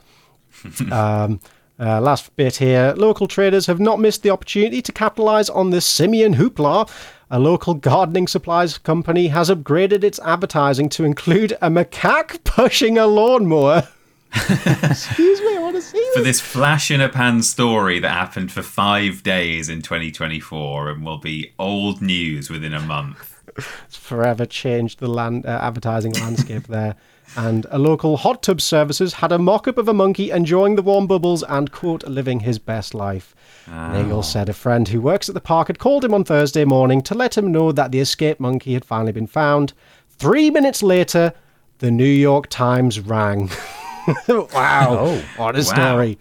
[0.94, 1.42] um,
[1.80, 2.94] uh, last bit here.
[2.96, 6.90] Local traders have not missed the opportunity to capitalise on the simian hoopla.
[7.34, 13.08] A local gardening supplies company has upgraded its advertising to include a macaque pushing a
[13.08, 13.88] lawnmower.
[14.36, 16.38] Excuse me, I want to see For this.
[16.38, 21.18] this flash in a pan story that happened for five days in 2024 and will
[21.18, 23.42] be old news within a month.
[23.88, 26.96] It's forever changed the land uh, advertising landscape there.
[27.36, 31.08] And a local hot tub services had a mock-up of a monkey enjoying the warm
[31.08, 33.36] bubbles and quote living his best life.
[33.68, 34.22] Nagel ah.
[34.22, 37.16] said a friend who works at the park had called him on Thursday morning to
[37.16, 39.74] let him know that the escaped monkey had finally been found.
[40.10, 41.34] Three minutes later,
[41.80, 43.50] the New York Times rang.
[44.28, 44.98] wow!
[45.00, 45.64] Oh, what a wow.
[45.64, 46.20] story!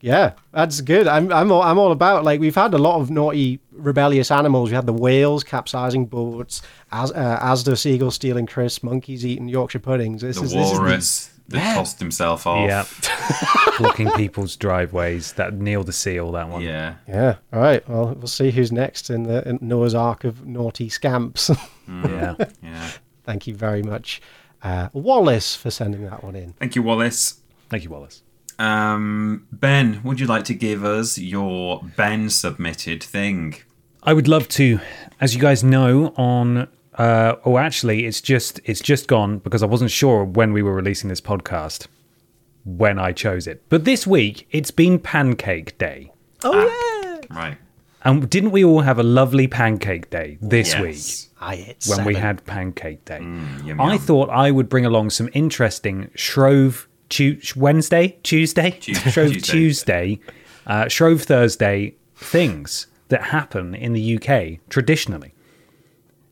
[0.00, 1.06] Yeah, that's good.
[1.06, 4.70] I'm I'm all, I'm all about like we've had a lot of naughty rebellious animals.
[4.70, 9.78] We had the whales capsizing boats, As, uh, Asda seagulls stealing crisps, monkeys eating Yorkshire
[9.80, 10.22] puddings.
[10.22, 12.66] This The is this is the- walrus that tossed himself off.
[12.68, 12.84] Yeah.
[13.78, 15.32] Blocking people's driveways.
[15.34, 16.62] That Neil the Seal, that one.
[16.62, 16.94] Yeah.
[17.08, 17.36] yeah.
[17.52, 17.86] All right.
[17.88, 21.50] Well, we'll see who's next in the in Noah's Ark of naughty scamps.
[21.88, 22.36] Yeah.
[22.62, 22.90] Yeah.
[23.24, 24.22] Thank you very much,
[24.62, 26.52] uh, Wallace, for sending that one in.
[26.54, 27.40] Thank you, Wallace.
[27.68, 28.22] Thank you, Wallace.
[28.58, 33.56] Um, ben, would you like to give us your Ben submitted thing?
[34.02, 34.80] I would love to,
[35.20, 39.66] as you guys know, on uh, oh actually it's just it's just gone because I
[39.66, 41.86] wasn't sure when we were releasing this podcast
[42.64, 43.62] when I chose it.
[43.68, 46.12] But this week it's been pancake day.
[46.44, 47.20] Oh yeah.
[47.30, 47.58] Right.
[48.04, 50.96] And didn't we all have a lovely pancake day this week?
[50.96, 51.28] Yes.
[51.40, 51.46] yeah.
[51.48, 53.18] I hit when we had Pancake Day.
[53.64, 59.32] yum, I thought I would bring along some interesting Shrove tu- Wednesday, Tuesday, Tuesday, Shrove
[59.34, 59.52] Tuesday.
[59.52, 60.20] Tuesday,
[60.66, 65.34] uh, Shrove Thursday things that happen in the UK traditionally.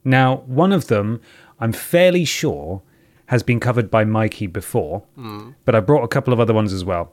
[0.04, 1.20] Now, one of them
[1.58, 2.80] I'm fairly sure
[3.26, 5.04] has been covered by Mikey before,
[5.64, 7.12] but I brought a couple of other ones as well.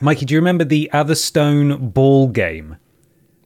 [0.00, 2.76] Mikey, do you remember the Atherstone ball game?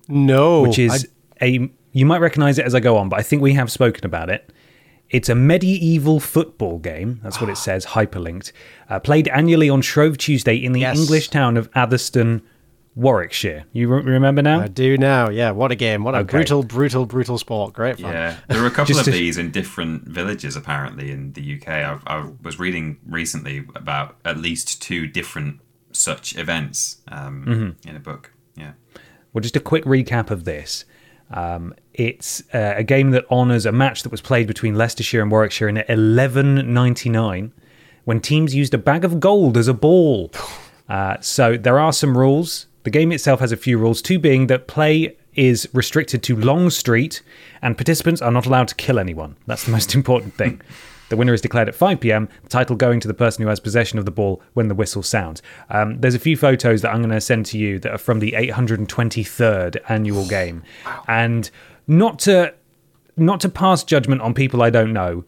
[0.08, 1.08] no, which is
[1.40, 4.04] a you might recognize it as I go on, but I think we have spoken
[4.04, 4.50] about it.
[5.10, 7.20] It's a medieval football game.
[7.22, 8.52] That's what it says, hyperlinked.
[8.88, 10.98] Uh, played annually on Shrove Tuesday in the Yes.
[10.98, 12.42] English town of Atherstone,
[12.94, 13.64] Warwickshire.
[13.72, 14.60] You re- remember now?
[14.60, 15.30] I do now.
[15.30, 16.04] Yeah, what a game!
[16.04, 16.30] What a Okay.
[16.30, 17.72] brutal, brutal, brutal sport.
[17.72, 18.12] Great fun.
[18.12, 21.68] Yeah, there were a couple of to- these in different villages apparently in the UK.
[21.68, 25.60] I, I was reading recently about at least two different
[25.92, 27.88] such events um, Mm-hmm.
[27.88, 28.32] in a book.
[28.56, 28.72] Yeah,
[29.32, 30.84] Well, just a quick recap of this.
[31.32, 35.30] Um, it's uh, a game that honours a match that was played between Leicestershire and
[35.30, 37.52] Warwickshire in 1199
[38.04, 40.30] when teams used a bag of gold as a ball.
[40.88, 42.66] Uh, so there are some rules.
[42.82, 46.68] The game itself has a few rules, two being that play is restricted to Long
[46.68, 47.22] Street
[47.62, 49.36] and participants are not allowed to kill anyone.
[49.46, 50.60] That's the most important thing.
[51.10, 53.60] The winner is declared at 5 p.m., the title going to the person who has
[53.60, 55.42] possession of the ball when the whistle sounds.
[55.68, 58.20] Um, there's a few photos that I'm going to send to you that are from
[58.20, 60.62] the 823rd annual game.
[61.06, 61.50] And
[61.90, 62.54] not to
[63.16, 65.24] not to pass judgment on people I don't know,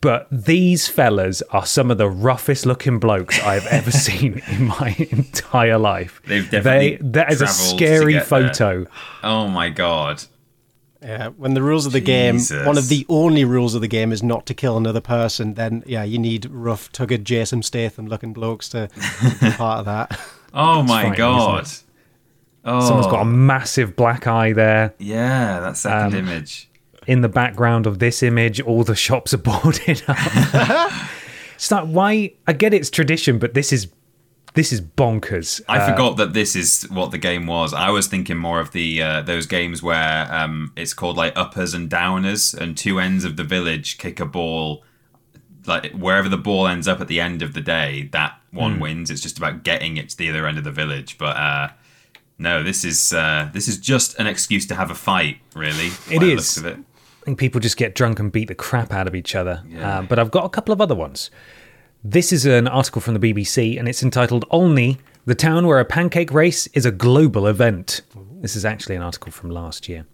[0.00, 4.94] but these fellas are some of the roughest looking blokes I've ever seen in my
[5.10, 6.22] entire life.
[6.26, 8.48] They've definitely They, that is a scary get there.
[8.54, 8.86] photo.
[9.22, 10.22] Oh my god.
[11.02, 14.12] Yeah, when the rules of the game, one of the only rules of the game
[14.12, 18.34] is not to kill another person, then yeah, you need rough, tugged Jason Statham looking
[18.34, 18.88] blokes to
[19.40, 20.20] be part of that.
[20.52, 21.68] Oh my frightening, god.
[22.64, 24.94] Oh, Someone's got a massive black eye there.
[24.98, 26.68] yeah, that Um, second image.
[27.06, 30.18] in the background of this image, all the shops are boarded up.
[31.54, 33.88] it's like why I get it's tradition, but this is
[34.54, 35.60] this is bonkers.
[35.68, 37.72] I Uh, forgot that this is what the game was.
[37.72, 41.72] I was thinking more of the uh, those games where um, it's called like uppers
[41.72, 44.82] and downers, and two ends of the village kick a ball.
[45.66, 48.80] Like wherever the ball ends up at the end of the day, that one Hmm.
[48.80, 49.10] wins.
[49.10, 51.16] It's just about getting it to the other end of the village.
[51.16, 51.68] But uh,
[52.40, 55.38] no, this is uh, this is just an excuse to have a fight.
[55.54, 56.56] Really, It is.
[56.58, 56.76] it.
[56.76, 59.62] I think people just get drunk and beat the crap out of each other.
[59.68, 59.98] Yeah.
[59.98, 61.30] Uh, but I've got a couple of other ones.
[62.02, 65.84] This is an article from the BBC, and it's entitled "Olney, the town where a
[65.84, 68.00] pancake race is a global event."
[68.40, 70.06] This is actually an article from last year.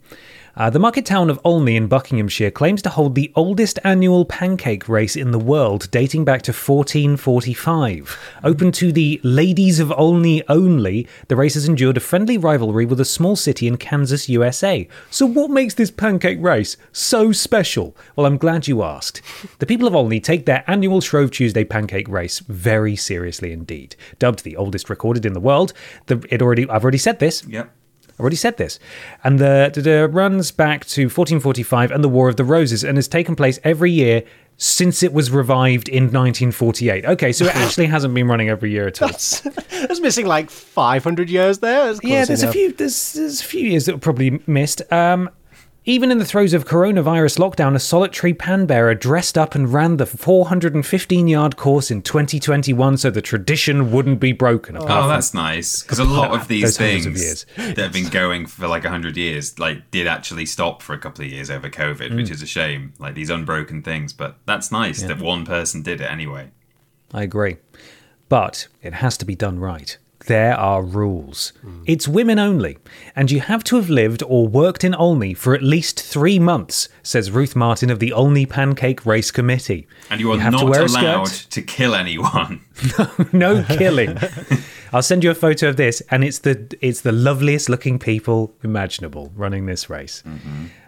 [0.56, 4.88] Uh, the market town of Olney in Buckinghamshire claims to hold the oldest annual pancake
[4.88, 8.18] race in the world, dating back to 1445.
[8.42, 12.98] Open to the ladies of Olney only, the race has endured a friendly rivalry with
[13.00, 14.88] a small city in Kansas, USA.
[15.08, 17.96] So, what makes this pancake race so special?
[18.16, 19.22] Well, I'm glad you asked.
[19.60, 23.94] The people of Olney take their annual Shrove Tuesday pancake race very seriously indeed.
[24.18, 25.72] Dubbed the oldest recorded in the world,
[26.06, 27.46] the, it already I've already said this.
[27.46, 27.72] Yep.
[28.18, 28.78] I already said this.
[29.24, 32.96] And the, the, the runs back to 1445 and the War of the Roses and
[32.96, 34.22] has taken place every year
[34.58, 37.04] since it was revived in 1948.
[37.04, 39.08] Okay, so it actually hasn't been running every year at all.
[39.08, 41.94] That's that's missing like 500 years there.
[42.02, 42.54] Yeah, there's enough.
[42.54, 44.80] a few there's, there's a few years that were probably missed.
[44.92, 45.30] Um,
[45.88, 49.98] Even in the throes of coronavirus lockdown, a solitary pan bearer dressed up and ran
[49.98, 54.76] the 415 yard course in 2021 so the tradition wouldn't be broken.
[54.76, 55.84] Oh, that's nice.
[55.84, 57.46] Because a lot of these of things years.
[57.56, 61.24] that have been going for like 100 years, like, did actually stop for a couple
[61.24, 62.16] of years over COVID, Mm.
[62.16, 62.92] which is a shame.
[62.98, 64.12] Like, these unbroken things.
[64.12, 66.50] But that's nice that one person did it anyway.
[67.14, 67.58] I agree.
[68.28, 69.98] But it has to be done right.
[70.26, 71.52] There are rules.
[71.86, 72.78] It's women only,
[73.14, 76.88] and you have to have lived or worked in Olney for at least three months,
[77.02, 79.86] says Ruth Martin of the Olney Pancake Race Committee.
[80.10, 82.60] And you are have to not wear allowed to kill anyone.
[83.32, 84.18] no killing.
[84.92, 88.54] I'll send you a photo of this, and it's the it's the loveliest looking people
[88.62, 90.22] imaginable running this race.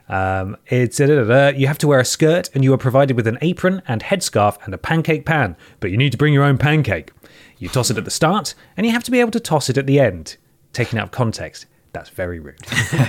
[0.09, 3.39] Um, it's uh, you have to wear a skirt, and you are provided with an
[3.41, 7.13] apron and headscarf and a pancake pan, but you need to bring your own pancake.
[7.59, 9.79] You toss it at the start, and you have to be able to toss it
[9.79, 10.37] at the end.
[10.73, 12.61] Taken out of context, that's very rude.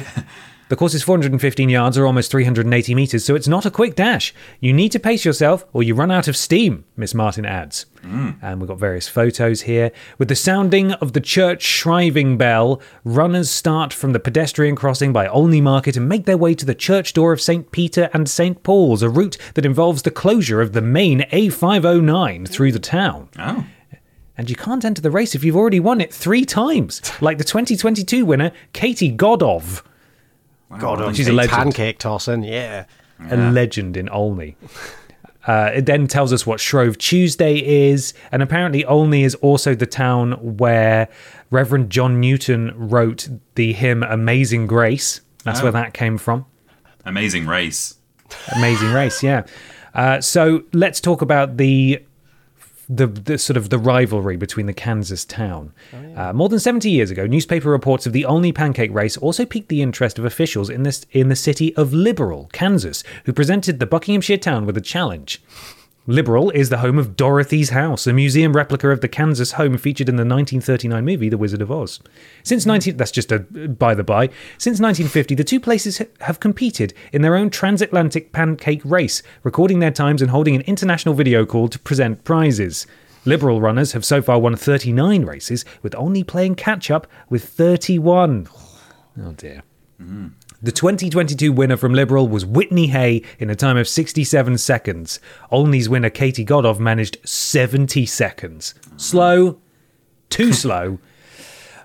[0.70, 4.36] The course is 415 yards or almost 380 metres, so it's not a quick dash.
[4.60, 7.88] You need to pace yourself or you run out of steam, Miss Martin adds.
[8.04, 8.38] Mm.
[8.40, 9.92] And we've got various photos here.
[10.20, 15.28] With the sounding of the church shriving bell, runners start from the pedestrian crossing by
[15.28, 17.72] Olney Market and make their way to the church door of St.
[17.72, 18.62] Peter and St.
[18.62, 23.30] Paul's, a route that involves the closure of the main A509 through the town.
[23.40, 23.66] Oh.
[24.40, 27.44] And you can't enter the race if you've already won it three times, like the
[27.44, 29.82] 2022 winner, Katie Godov.
[30.78, 31.58] God, well, she's a legend.
[31.58, 32.86] Pancake tossing, yeah.
[33.30, 34.56] a legend in Olney.
[35.46, 37.58] Uh, it then tells us what Shrove Tuesday
[37.90, 41.10] is, and apparently Olney is also the town where
[41.52, 46.46] Reverend John Newton wrote the hymn "Amazing Grace." That's where that came from.
[47.04, 47.96] Amazing race.
[48.56, 49.46] Amazing Race, yeah.
[49.94, 52.02] Uh, so let's talk about the
[52.90, 55.74] the, the sort of the rivalry between the Kansas town.
[56.18, 59.70] uh, more than 70 years ago, newspaper reports of the Olney Pancake Race also piqued
[59.70, 63.86] the interest of officials in this in the city of Liberal, Kansas, who presented the
[63.86, 65.42] Buckinghamshire town with a challenge.
[66.10, 70.10] Liberal is the home of Dorothy's House, a museum replica of the Kansas home featured
[70.10, 72.00] in the 1939 movie The Wizard of Oz.
[72.42, 74.30] Since 19 that's just a by the by.
[74.58, 79.92] Since 1950, the two places have competed in their own transatlantic pancake race, recording their
[79.92, 82.88] times and holding an international video call to present prizes.
[83.24, 88.48] Liberal runners have so far won 39 races, with Olney playing catch up with 31.
[89.22, 89.62] Oh dear.
[90.62, 95.20] The 2022 winner from Liberal was Whitney Hay in a time of 67 seconds.
[95.52, 98.76] Olney's winner Katie Godov managed 70 seconds.
[98.98, 99.60] Slow,
[100.30, 101.00] too slow.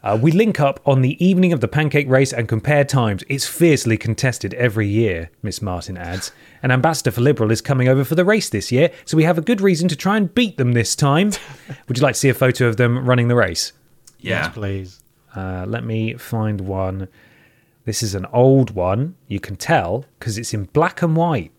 [0.03, 3.25] Uh, we link up on the evening of the pancake race and compare times.
[3.29, 6.31] It's fiercely contested every year, Miss Martin adds.
[6.63, 9.39] An ambassador for Liberal is coming over for the race this year, so we have
[9.39, 11.33] a good reason to try and beat them this time.
[11.89, 13.73] Would you like to see a photo of them running the race?
[14.19, 14.49] Yeah.
[14.49, 15.01] Please.
[15.35, 17.09] Uh, let me find one.
[17.85, 19.15] This is an old one.
[19.29, 21.53] You can tell because it's in black and white.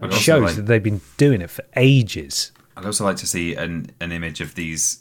[0.00, 2.52] I'd It shows like- that they've been doing it for ages.
[2.76, 5.00] I'd also like to see an, an image of these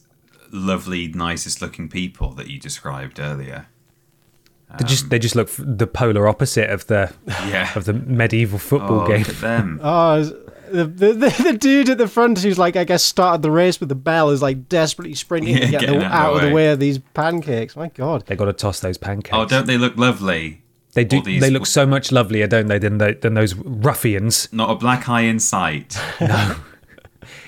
[0.51, 3.67] lovely, nicest looking people that you described earlier.
[4.79, 7.71] They just they just look the polar opposite of the Yeah.
[7.75, 9.19] of the medieval football Oh, game.
[9.19, 9.79] look at them.
[9.83, 10.33] Oh, is-
[10.71, 13.79] the, the, the, the dude at the front who's like, I guess, started the race
[13.79, 16.35] with the bell is like desperately sprinting Yeah, to get getting the, out out of
[16.37, 16.65] of the the way.
[16.67, 17.75] way of these pancakes.
[17.75, 18.25] My God.
[18.27, 19.35] They got to toss those pancakes.
[19.37, 20.61] oh, don't they look lovely?
[20.93, 21.17] they do?
[21.17, 24.49] all these- They look so much lovelier, don't they, than the, than those ruffians?
[24.51, 25.97] Not a black eye in sight.
[26.21, 26.55] No.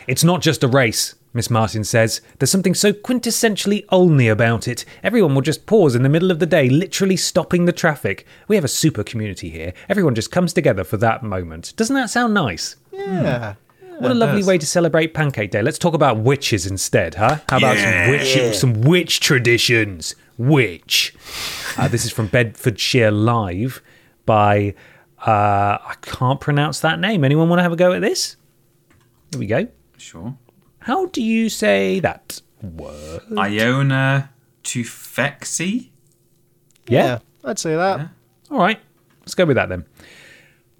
[0.07, 2.21] It's not just a race, Miss Martin says.
[2.39, 4.85] There's something so quintessentially Olney about it.
[5.03, 8.25] Everyone will just pause in the middle of the day, literally stopping the traffic.
[8.47, 9.73] We have a super community here.
[9.87, 11.73] Everyone just comes together for that moment.
[11.75, 12.75] Doesn't that sound nice?
[12.91, 13.55] Yeah.
[13.99, 15.61] What a lovely way to celebrate Pancake Day.
[15.61, 17.39] Let's talk about witches instead, huh?
[17.49, 20.15] How about some witch some witch traditions?
[20.37, 21.13] Witch.
[21.77, 23.81] Uh, this is from Bedfordshire Live
[24.25, 24.73] by
[25.27, 27.25] uh, I can't pronounce that name.
[27.25, 28.37] Anyone want to have a go at this?
[29.31, 29.67] Here we go.
[29.97, 30.37] Sure.
[30.79, 33.21] How do you say that word?
[33.37, 34.29] Iona
[34.63, 35.89] Tufexi?
[36.87, 37.19] Yeah.
[37.43, 38.09] I'd say that.
[38.49, 38.79] All right,
[39.21, 39.85] let's go with that then.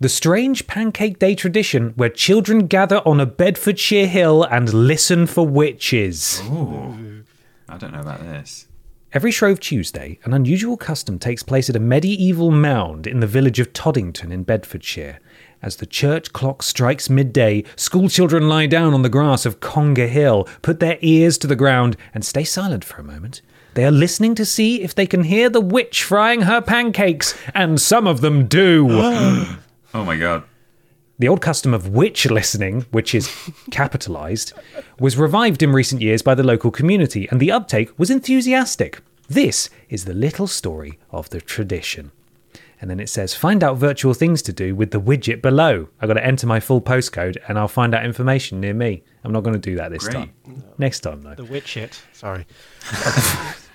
[0.01, 5.45] The strange Pancake Day tradition where children gather on a Bedfordshire hill and listen for
[5.45, 6.41] witches.
[6.45, 7.25] Ooh.
[7.67, 8.67] I don't know about this.
[9.11, 13.59] Every Shrove Tuesday, an unusual custom takes place at a medieval mound in the village
[13.59, 15.19] of Toddington in Bedfordshire.
[15.61, 20.47] As the church clock strikes midday, schoolchildren lie down on the grass of Conger Hill,
[20.61, 23.41] put their ears to the ground, and stay silent for a moment.
[23.73, 27.81] They are listening to see if they can hear the witch frying her pancakes, and
[27.81, 29.45] some of them do.
[29.93, 30.43] Oh my god.
[31.17, 33.29] The old custom of witch listening, which is
[33.71, 34.53] capitalized,
[34.99, 39.01] was revived in recent years by the local community, and the uptake was enthusiastic.
[39.27, 42.11] This is the little story of the tradition.
[42.81, 45.89] And then it says, find out virtual things to do with the widget below.
[45.99, 49.03] I've got to enter my full postcode and I'll find out information near me.
[49.25, 50.13] I'm not going to do that this Great.
[50.13, 50.63] time.
[50.77, 51.35] Next time, though.
[51.35, 52.01] The witch shit.
[52.13, 52.47] Sorry.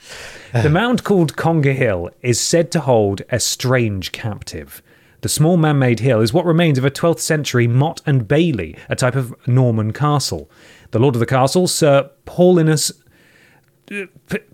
[0.63, 4.85] The mound called Conger Hill is said to hold a strange captive.
[5.25, 8.77] The small man made hill is what remains of a 12th century Motte and Bailey,
[8.91, 10.51] a type of Norman castle.
[10.91, 12.93] The lord of the castle, Sir Paulinus
[13.91, 14.05] uh,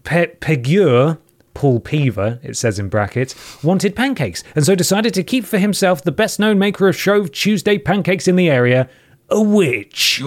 [0.05, 1.19] Pegure,
[1.55, 6.05] Paul Peaver, it says in brackets, wanted pancakes, and so decided to keep for himself
[6.05, 8.89] the best known maker of Shrove Tuesday pancakes in the area,
[9.29, 10.23] a witch.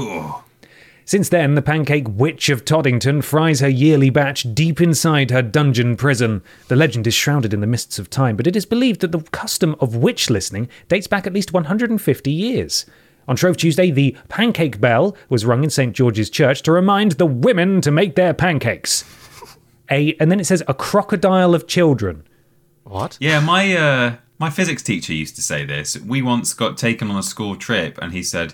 [1.05, 5.95] Since then, the pancake witch of Toddington fries her yearly batch deep inside her dungeon
[5.95, 6.41] prison.
[6.69, 9.21] The legend is shrouded in the mists of time, but it is believed that the
[9.31, 12.85] custom of witch listening dates back at least 150 years.
[13.27, 15.93] On Shrove Tuesday, the pancake bell was rung in St.
[15.93, 19.03] George's Church to remind the women to make their pancakes.
[19.89, 22.25] A, and then it says, a crocodile of children.
[22.83, 23.17] What?
[23.19, 24.15] Yeah, my uh,
[24.45, 25.87] my physics teacher used to say this.
[26.13, 28.49] We once got taken on a school trip, and he said,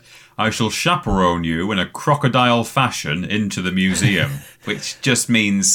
[0.46, 4.32] "I shall chaperone you in a crocodile fashion into the museum,"
[4.70, 5.66] which just means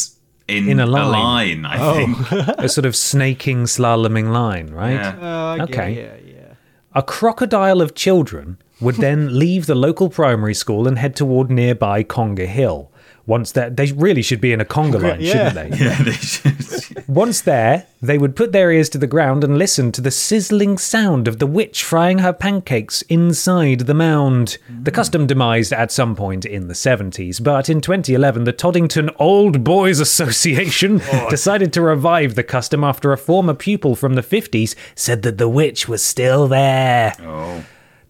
[0.46, 1.62] in, In a a line.
[1.62, 1.62] line.
[1.74, 2.12] I think.
[2.66, 5.00] a sort of snaking, slaloming line, right?
[5.02, 5.30] Yeah.
[5.58, 5.90] Uh, Okay.
[6.02, 6.54] Yeah, yeah.
[6.94, 8.46] A crocodile of children
[8.80, 12.90] would then leave the local primary school and head toward nearby Conger Hill.
[13.26, 15.50] Once there, they really should be in a conga line, Yeah.
[15.50, 15.78] shouldn't they?
[15.84, 17.08] Yeah, they should.
[17.08, 20.76] Once there, they would put their ears to the ground and listen to the sizzling
[20.76, 24.58] sound of the witch frying her pancakes inside the mound.
[24.68, 24.94] The mm.
[24.94, 30.00] custom demised at some point in the 70s, but in 2011, the Toddington Old Boys
[30.00, 31.30] Association oh.
[31.30, 35.48] decided to revive the custom after a former pupil from the 50s said that the
[35.48, 37.14] witch was still there.
[37.20, 37.64] Oh.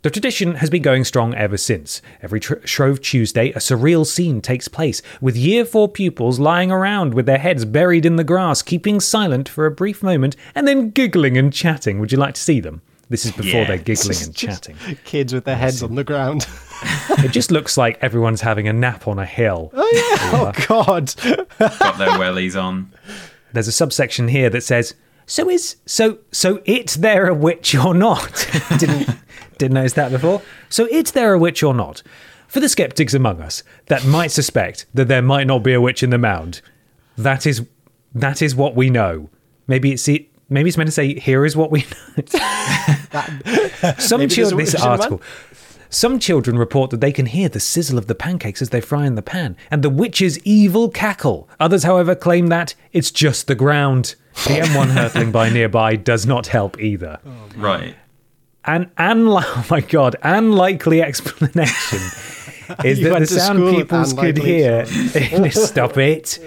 [0.05, 2.02] The tradition has been going strong ever since.
[2.20, 7.14] Every tr- Shrove Tuesday, a surreal scene takes place, with Year 4 pupils lying around
[7.14, 10.90] with their heads buried in the grass, keeping silent for a brief moment, and then
[10.90, 12.00] giggling and chatting.
[12.00, 12.82] Would you like to see them?
[13.09, 13.66] This is before Yeah.
[13.66, 14.76] they're giggling and chatting.
[15.07, 16.46] Kids with their heads on the ground.
[17.20, 19.70] It just looks like everyone's having a nap on a hill.
[19.72, 21.14] oh, oh God.
[21.59, 22.92] got their wellies on.
[23.55, 24.94] There's a subsection here that says,
[25.24, 28.46] "So is so so it there a witch or not?"
[28.78, 29.09] didn't
[29.59, 30.42] didn't notice that before.
[30.68, 32.02] So is there a witch or not?
[32.48, 36.02] For the skeptics among us that might suspect that there might not be a witch
[36.02, 36.61] in the mound,
[37.18, 37.66] that is
[38.14, 39.28] that is what we know.
[39.66, 40.28] Maybe it's it.
[40.48, 41.80] Maybe it's meant to say, "Here is what we
[42.16, 42.24] know."
[43.98, 44.59] Some Maybe there's a children.
[44.59, 45.00] This in the mound.
[45.00, 45.22] article.
[45.90, 49.07] Some children report that they can hear the sizzle of the pancakes as they fry
[49.07, 51.48] in the pan, and the witch's evil cackle.
[51.61, 54.16] Others, however, claim that it's just the ground.
[54.44, 57.20] The M1 hurtling by nearby does not help either.
[57.57, 57.94] Right.
[58.66, 61.98] An unli- oh my god, unlikely explanation
[62.84, 64.86] is that the sound pupils could hear.
[65.50, 66.38] Stop it.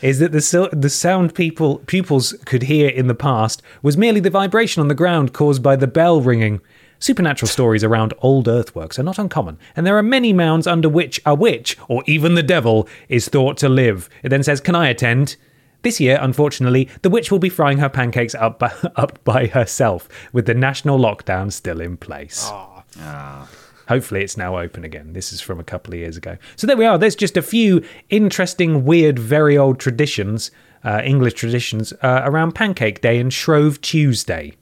[0.00, 4.30] Is that the the sound people pupils could hear in the past was merely the
[4.30, 6.60] vibration on the ground caused by the bell ringing.
[7.00, 11.20] Supernatural stories around old earthworks are not uncommon, and there are many mounds under which
[11.24, 14.08] a witch, or even the devil, is thought to live.
[14.24, 15.36] It then says, Can I attend?
[15.82, 20.08] This year, unfortunately, the witch will be frying her pancakes up by, up by herself,
[20.32, 22.48] with the national lockdown still in place.
[23.88, 25.14] Hopefully, it's now open again.
[25.14, 26.36] This is from a couple of years ago.
[26.56, 26.98] So there we are.
[26.98, 30.50] There's just a few interesting, weird, very old traditions,
[30.84, 34.54] uh, English traditions, uh, around Pancake Day and Shrove Tuesday.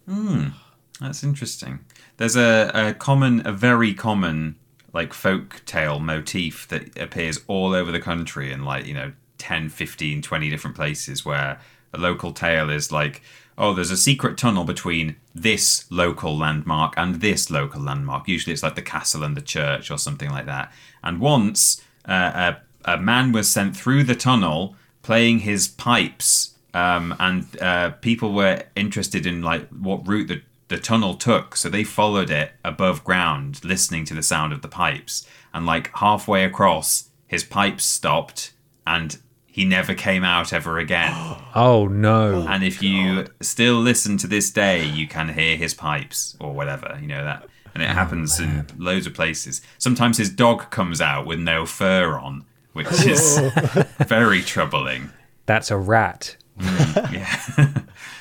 [1.01, 1.81] That's interesting.
[2.19, 4.57] There's a, a common, a very common,
[4.93, 9.69] like folk tale motif that appears all over the country in like, you know, 10,
[9.69, 11.61] 15, 20 different places where
[11.93, 13.23] a local tale is like,
[13.59, 18.29] oh, there's a secret tunnel between this local landmark and this local landmark.
[18.29, 20.73] Usually it's like the castle and the church or something like that.
[21.03, 27.15] And once uh, a, a man was sent through the tunnel playing his pipes um,
[27.19, 31.85] and uh, people were interested in like what route the, the tunnel took so they
[31.85, 37.11] followed it above ground listening to the sound of the pipes and like halfway across
[37.27, 38.53] his pipes stopped
[38.87, 39.19] and
[39.57, 41.13] he never came out ever again
[41.55, 42.47] Oh no.
[42.47, 46.53] and if you oh, still listen to this day you can hear his pipes or
[46.53, 50.71] whatever you know that and it oh, happens in loads of places sometimes his dog
[50.71, 52.45] comes out with no fur on
[52.75, 53.39] which is
[54.07, 55.09] very troubling
[55.47, 56.37] That's a rat.
[56.59, 57.83] Mm, yeah.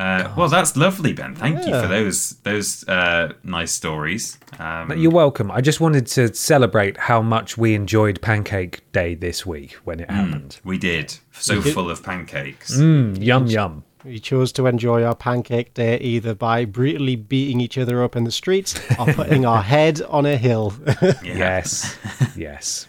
[0.00, 1.34] Uh, well, that's lovely, Ben.
[1.34, 4.38] Thank you for those those uh, nice stories.
[4.58, 5.50] Um, You're welcome.
[5.50, 10.10] I just wanted to celebrate how much we enjoyed Pancake Day this week when it
[10.10, 10.58] happened.
[10.64, 12.74] we did so full of pancakes.
[12.74, 13.84] Mm, yum yum.
[14.02, 18.24] We chose to enjoy our pancake day either by brutally beating each other up in
[18.24, 20.72] the streets or putting our head on a hill.
[21.22, 21.34] Yeah.
[21.36, 21.98] Yes.
[22.36, 22.88] yes.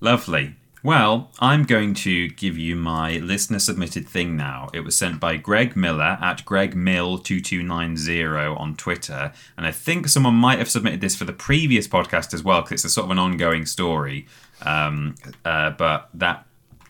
[0.00, 0.56] Lovely.
[0.84, 4.68] Well, I'm going to give you my listener submitted thing now.
[4.74, 9.32] It was sent by Greg Miller at gregmill2290 on Twitter.
[9.56, 12.72] And I think someone might have submitted this for the previous podcast as well, because
[12.72, 14.26] it's a sort of an ongoing story.
[14.60, 16.44] Um, uh, but that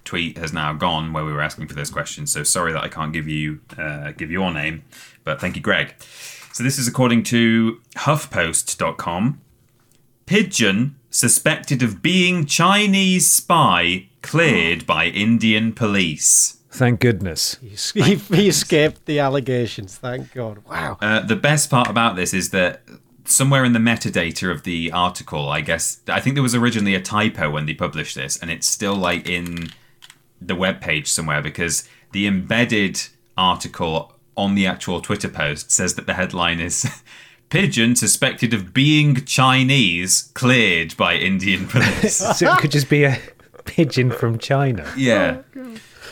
[0.05, 2.26] tweet has now gone where we were asking for this question.
[2.26, 4.82] So sorry that I can't give you uh, give your name,
[5.22, 5.95] but thank you, Greg.
[6.53, 9.40] So this is according to HuffPost.com.
[10.26, 16.58] Pigeon suspected of being Chinese spy cleared by Indian police.
[16.70, 17.56] Thank goodness.
[17.62, 19.96] He, he escaped the allegations.
[19.96, 20.64] Thank God.
[20.68, 20.98] Wow.
[21.00, 22.82] Uh, the best part about this is that
[23.24, 27.00] somewhere in the metadata of the article, I guess, I think there was originally a
[27.00, 29.68] typo when they published this, and it's still like in
[30.40, 33.00] the web page somewhere because the embedded
[33.38, 36.84] article on the actual Twitter post says that the headline is
[37.51, 42.16] Pigeon suspected of being Chinese cleared by Indian police.
[42.16, 43.18] So it could just be a
[43.64, 44.90] pigeon from China.
[44.97, 45.42] yeah.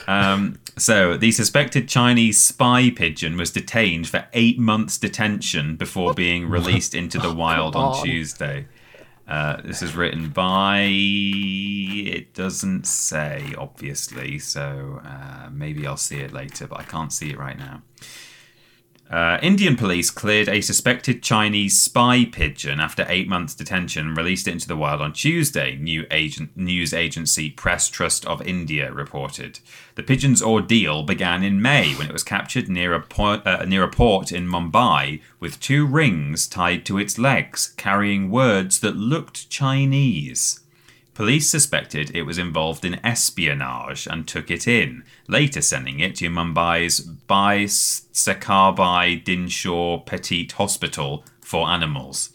[0.09, 6.49] Um, so the suspected Chinese spy pigeon was detained for eight months detention before being
[6.49, 8.05] released into the wild on on.
[8.05, 8.66] Tuesday.
[9.28, 10.89] Uh, this is written by.
[10.91, 17.30] It doesn't say, obviously, so uh, maybe I'll see it later, but I can't see
[17.30, 17.83] it right now.
[19.12, 24.48] Uh, Indian police cleared a suspected Chinese spy pigeon after eight months' detention and released
[24.48, 29.60] it into the wild on Tuesday, new agent, news agency Press Trust of India reported.
[29.96, 33.90] The pigeon's ordeal began in May when it was captured near a, uh, near a
[33.90, 40.60] port in Mumbai with two rings tied to its legs, carrying words that looked Chinese.
[41.14, 46.30] Police suspected it was involved in espionage and took it in, later sending it to
[46.30, 52.30] Mumbai's Bai Sakarbai Dinshaw Petit Hospital for animals.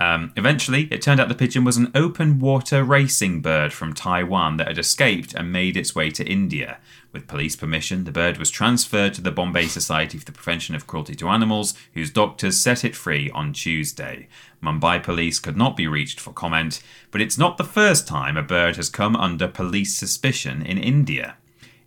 [0.00, 4.56] Um, eventually, it turned out the pigeon was an open water racing bird from Taiwan
[4.56, 6.78] that had escaped and made its way to India.
[7.12, 10.86] With police permission, the bird was transferred to the Bombay Society for the Prevention of
[10.86, 14.28] Cruelty to Animals, whose doctors set it free on Tuesday.
[14.62, 16.80] Mumbai police could not be reached for comment,
[17.10, 21.36] but it's not the first time a bird has come under police suspicion in India.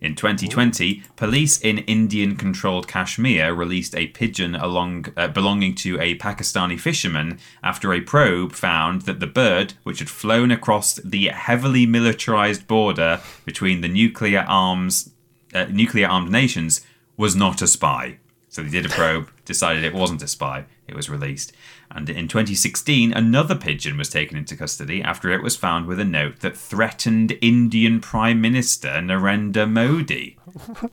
[0.04, 6.18] In 2020, police in Indian controlled Kashmir released a pigeon along, uh, belonging to a
[6.18, 11.86] Pakistani fisherman after a probe found that the bird, which had flown across the heavily
[11.86, 15.13] militarized border between the nuclear arms
[15.54, 16.80] uh, nuclear armed nations,
[17.16, 18.18] was not a spy.
[18.48, 21.52] So they did a probe, decided it wasn't a spy, it was released.
[21.90, 26.04] And in 2016, another pigeon was taken into custody after it was found with a
[26.04, 30.38] note that threatened Indian Prime Minister Narendra Modi.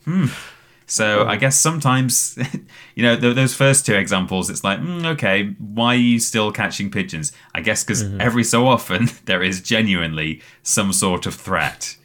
[0.06, 0.28] Hmm.
[0.92, 2.38] So I guess sometimes,
[2.96, 6.92] you know, those first two examples, it's like, mm, okay, why are you still catching
[6.92, 7.32] pigeons?
[7.56, 11.96] I guess because every so often there is genuinely some sort of threat.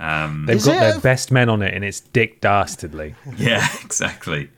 [0.00, 3.14] Um, They've got their a- best men on it, and it's Dick Dastardly.
[3.36, 4.50] yeah, exactly.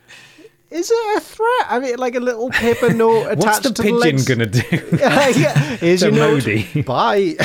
[0.71, 1.67] Is it a threat?
[1.69, 4.25] I mean, like a little paper note attached What's the to pigeon the legs.
[4.29, 4.63] gonna do?
[4.99, 6.47] yeah, here's To your note.
[6.47, 6.83] Modi.
[6.83, 7.37] Bye.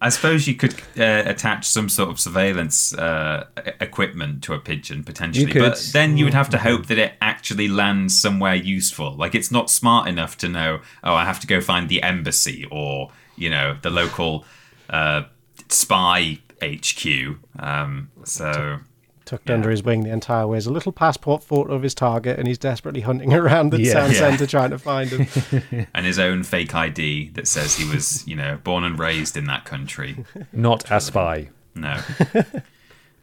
[0.00, 3.46] I suppose you could uh, attach some sort of surveillance uh,
[3.80, 5.62] equipment to a pigeon potentially, You could.
[5.62, 9.14] but then you would have to hope that it actually lands somewhere useful.
[9.14, 12.66] Like it's not smart enough to know, oh, I have to go find the embassy
[12.70, 14.44] or you know the local
[14.90, 15.22] uh,
[15.68, 16.38] spy
[16.72, 17.36] HQ.
[17.58, 18.78] Um, so
[19.24, 22.38] Tucked under his wing the entire way is a little passport photo of his target,
[22.38, 23.94] and he's desperately hunting around the Yeah.
[23.94, 24.18] town Yeah.
[24.18, 25.86] centre trying to find him.
[25.94, 29.46] and his own fake ID that says he was you know born and raised in
[29.46, 30.24] that country.
[30.52, 31.48] Not a spy.
[31.74, 31.98] No.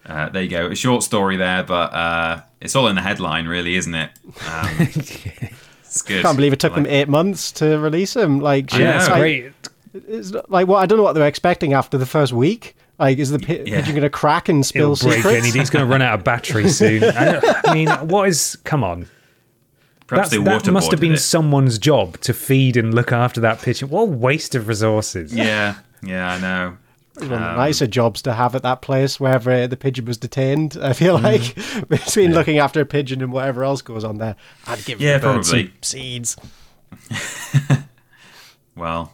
[0.05, 0.67] Uh, there you go.
[0.67, 4.09] A short story there, but uh, it's all in the headline, really, isn't it?
[4.49, 6.23] Um, it's good.
[6.23, 8.39] Can't believe it took Like- them eight months to release him.
[8.39, 8.97] Like, I Yeah, know.
[8.97, 9.51] it's like, great.
[9.93, 12.75] It's like, well, I don't know what they're expecting after the first week.
[13.01, 13.79] Like, is the pi- Yeah.
[13.81, 15.37] pigeon going to crack and spill It'll break secrets?
[15.39, 15.59] anything.
[15.61, 17.03] He's going to run out of battery soon.
[17.05, 18.57] I, I mean, what is?
[18.63, 19.07] Come on.
[20.07, 21.17] Perhaps That's, they that must have been it.
[21.19, 23.89] someone's job to feed and look after that pigeon.
[23.89, 25.33] What a waste of resources.
[25.33, 26.77] Yeah, yeah, I know.
[27.15, 30.05] It's one of Um, the nicer jobs to have at that place wherever the pigeon
[30.05, 30.77] was detained.
[30.81, 31.23] I feel Mm.
[31.23, 34.35] like between looking after a pigeon and whatever else goes on there,
[34.67, 35.73] I'd give Yeah, the bird some probably.
[35.81, 36.37] seeds.
[38.75, 39.13] Well,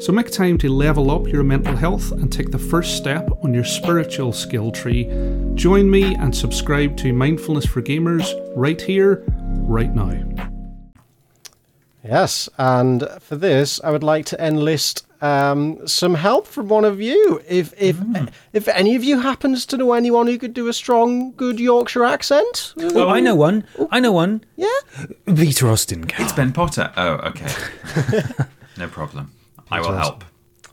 [0.00, 3.52] So make time to level up your mental health and take the first step on
[3.52, 5.04] your spiritual skill tree.
[5.54, 8.26] Join me and subscribe to Mindfulness for Gamers
[8.56, 10.24] right here, right now.
[12.02, 16.98] Yes, and for this, I would like to enlist um, some help from one of
[17.02, 17.42] you.
[17.46, 17.98] If if
[18.54, 22.04] if any of you happens to know anyone who could do a strong, good Yorkshire
[22.06, 23.64] accent, Oh, I know one.
[23.90, 24.42] I know one.
[24.56, 24.66] yeah,
[25.26, 26.06] Peter Austin.
[26.18, 26.90] It's Ben Potter.
[26.96, 27.52] Oh, okay.
[28.78, 29.30] no problem.
[29.70, 30.24] I will help.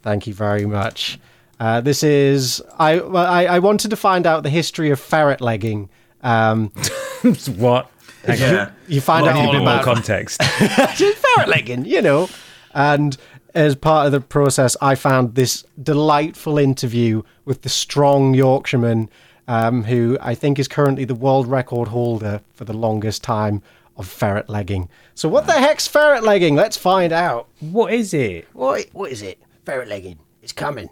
[0.02, 1.20] Thank you very much.
[1.60, 5.42] Uh, this is I, well, I I wanted to find out the history of ferret
[5.42, 5.90] legging.
[6.22, 6.70] Um,
[7.58, 7.90] what?
[8.24, 8.54] Hang on.
[8.54, 8.72] Yeah.
[8.88, 10.42] you find I out a bit more about context.
[10.44, 12.30] ferret legging, you know.
[12.74, 13.18] And
[13.54, 19.10] as part of the process, I found this delightful interview with the strong Yorkshireman,
[19.48, 23.64] um, who I think is currently the world record holder for the longest time
[23.98, 24.90] of ferret legging.
[25.16, 26.56] So, what the heck's ferret legging?
[26.56, 27.50] Let's find out.
[27.60, 28.48] what is it?
[28.54, 29.42] What, what is it?
[29.66, 30.20] Ferret legging.
[30.42, 30.90] It's coming.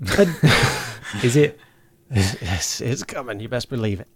[1.22, 1.60] Is it?
[2.12, 3.38] Yes, it's coming.
[3.38, 4.08] You best believe it.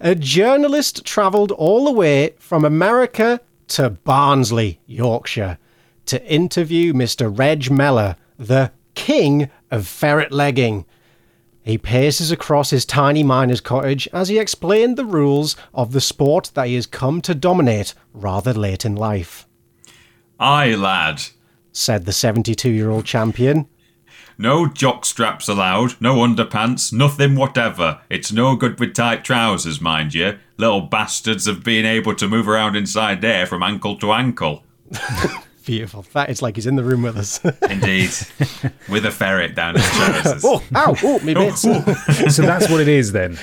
[0.00, 5.58] a journalist travelled all the way from America to Barnsley, Yorkshire,
[6.06, 7.36] to interview Mr.
[7.36, 10.86] Reg Mellor, the king of ferret legging.
[11.66, 16.52] He paces across his tiny miner's cottage as he explained the rules of the sport
[16.54, 19.48] that he has come to dominate rather late in life,
[20.38, 21.22] Aye, lad.
[21.72, 23.66] said the 72 year old champion.
[24.38, 28.00] No jock straps allowed, no underpants, nothing whatever.
[28.08, 30.38] It's no good with tight trousers, mind you.
[30.58, 34.62] Little bastards of being able to move around inside there from ankle to ankle.
[35.66, 36.06] Beautiful.
[36.12, 37.44] That is like he's in the room with us.
[37.70, 38.10] Indeed.
[38.88, 40.44] with a ferret down his oh, trousers.
[40.44, 41.64] oh, ow, oh, me oh, bits.
[41.66, 41.82] Oh.
[42.28, 43.36] So that's what it is then.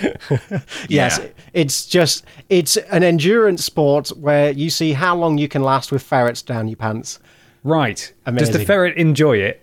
[0.88, 1.28] Yes, Yeah.
[1.54, 6.02] it's just it's an endurance sport where you see how long you can last with
[6.02, 7.20] ferrets down your pants.
[7.64, 8.12] Right.
[8.26, 9.60] Does the ferret enjoy it?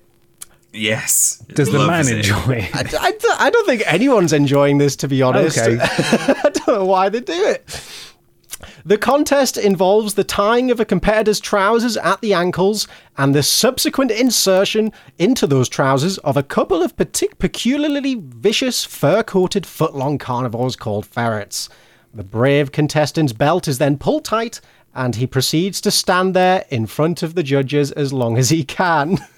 [0.72, 1.38] Yes.
[1.48, 2.18] Does the man it.
[2.18, 2.76] enjoy it?
[2.76, 5.56] I, I don't- I don't think anyone's enjoying this, to be honest.
[5.58, 5.78] Okay.
[5.80, 7.64] I don't know why they do it.
[8.84, 14.10] The contest involves the tying of a competitor's trousers at the ankles and the subsequent
[14.10, 20.18] insertion into those trousers of a couple of partic- peculiarly vicious fur coated foot long
[20.18, 21.68] carnivores called ferrets.
[22.14, 24.60] The brave contestant's belt is then pulled tight
[24.94, 28.64] and he proceeds to stand there in front of the judges as long as he
[28.64, 29.18] can.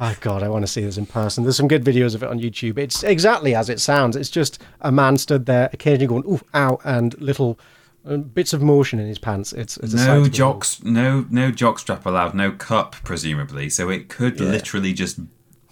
[0.00, 1.44] Oh God, I want to see this in person.
[1.44, 2.78] There's some good videos of it on YouTube.
[2.78, 4.16] It's exactly as it sounds.
[4.16, 7.58] It's just a man stood there, occasionally going "ooh, ow," and little
[8.04, 9.52] bits of motion in his pants.
[9.52, 13.70] It's, it's No to jocks, no no jock strap allowed, no cup presumably.
[13.70, 15.18] So it could literally just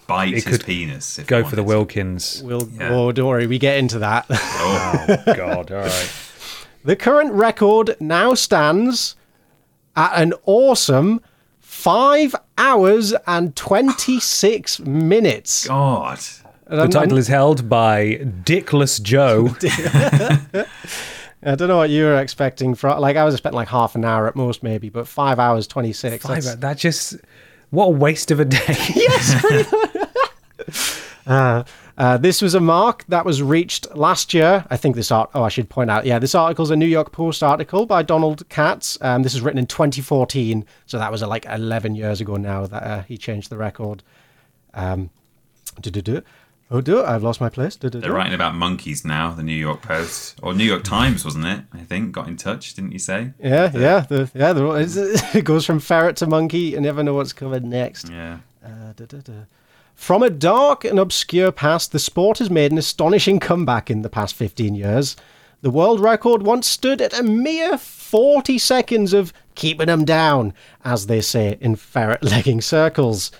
[0.07, 1.19] bite It his penis.
[1.19, 1.63] If Go for the.
[1.63, 2.41] Wilkins.
[2.43, 2.89] We'll, Yeah.
[2.89, 4.25] oh, don't worry, we get into that.
[4.29, 5.71] Oh, God.
[5.71, 6.11] All right.
[6.83, 9.15] the current record now stands
[9.95, 11.21] at an awesome
[11.59, 15.67] five hours and twenty six minutes.
[15.67, 16.19] God.
[16.65, 19.55] The title is held by Dickless Joe.
[21.45, 22.75] I don't know what you were expecting.
[22.75, 25.67] For like, I was expecting like half an hour at most, maybe, but five hours
[25.67, 26.25] twenty six.
[26.25, 27.15] Five, that just.
[27.69, 28.77] What a waste of a day.
[31.95, 34.65] Uh, this was a mark that was reached last year.
[34.71, 35.29] I think this art.
[35.35, 36.07] Oh, I should point out.
[36.07, 38.97] Yeah, this article is a New York Post article by Donald Katz.
[39.01, 42.65] Um, this was written in 2014, so that was uh, like 11 years ago now
[42.65, 44.01] that uh, he changed the record.
[44.73, 45.11] Um.
[46.73, 47.05] Oh, do it.
[47.05, 47.75] I've lost my place.
[47.75, 48.01] Du-du-du.
[48.01, 49.31] They're writing about monkeys now.
[49.31, 51.61] The New York Post or New York Times, wasn't it?
[51.71, 53.31] I think got in touch, didn't you say?
[53.39, 54.53] Yeah, yeah, the, yeah.
[54.53, 56.59] The, it goes from ferret to monkey.
[56.59, 58.09] You never know what's coming next.
[58.09, 58.39] Yeah.
[58.65, 58.93] Uh.
[59.95, 64.09] From a dark and obscure past, the sport has made an astonishing comeback in the
[64.09, 65.15] past 15 years.
[65.61, 70.53] The world record once stood at a mere 40 seconds of keeping them down,
[70.83, 73.31] as they say in ferret legging circles.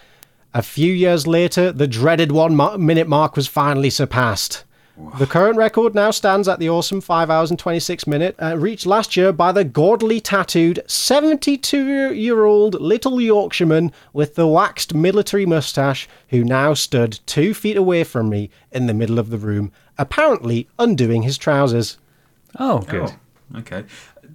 [0.54, 4.64] A few years later, the dreaded one minute mark was finally surpassed.
[5.18, 8.86] The current record now stands at the awesome 5 hours and 26 minute, uh, reached
[8.86, 15.48] last year by the gaudily tattooed 72 year old little Yorkshireman with the waxed military
[15.48, 19.72] moustache who now stood two feet away from me in the middle of the room,
[19.98, 21.98] apparently undoing his trousers.
[22.60, 23.10] Oh, good.
[23.56, 23.86] Oh, okay.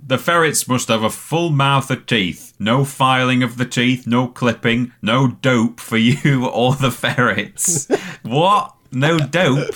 [0.09, 2.55] The ferrets must have a full mouth of teeth.
[2.59, 7.87] No filing of the teeth, no clipping, no dope for you or the ferrets.
[8.23, 8.75] what?
[8.91, 9.75] No dope?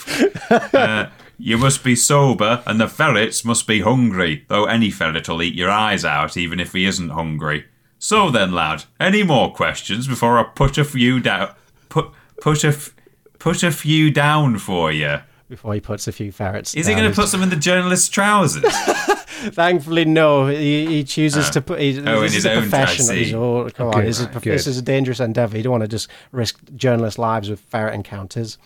[0.50, 5.42] Uh, you must be sober, and the ferrets must be hungry, though any ferret will
[5.42, 7.66] eat your eyes out even if he isn't hungry.
[7.98, 11.54] So then, lad, any more questions before I put a few down?
[11.90, 12.10] Put
[12.40, 12.94] put a f-
[13.38, 15.18] put a few down for you.
[15.52, 16.74] Before he puts a few ferrets.
[16.74, 18.64] Is he going to put some in the journalist's trousers?
[19.52, 20.46] Thankfully, no.
[20.46, 21.78] He, he chooses to put.
[21.78, 23.04] He, Oh, in this his is a own profession.
[23.04, 23.32] I of his see.
[23.32, 25.58] Come on, Good, this is, right, this is a dangerous endeavour.
[25.58, 28.56] You don't want to just risk journalists' lives with ferret encounters.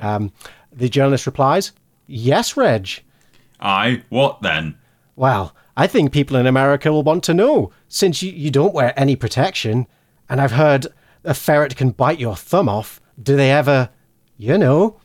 [0.00, 0.32] Um,
[0.72, 1.72] the journalist replies,
[2.06, 2.88] "Yes, Reg.
[3.60, 4.78] I what then?
[5.16, 8.98] Well, I think people in America will want to know, since you, you don't wear
[8.98, 9.86] any protection,
[10.30, 10.86] and I've heard
[11.22, 12.98] a ferret can bite your thumb off.
[13.22, 13.90] Do they ever,
[14.38, 15.00] you know?"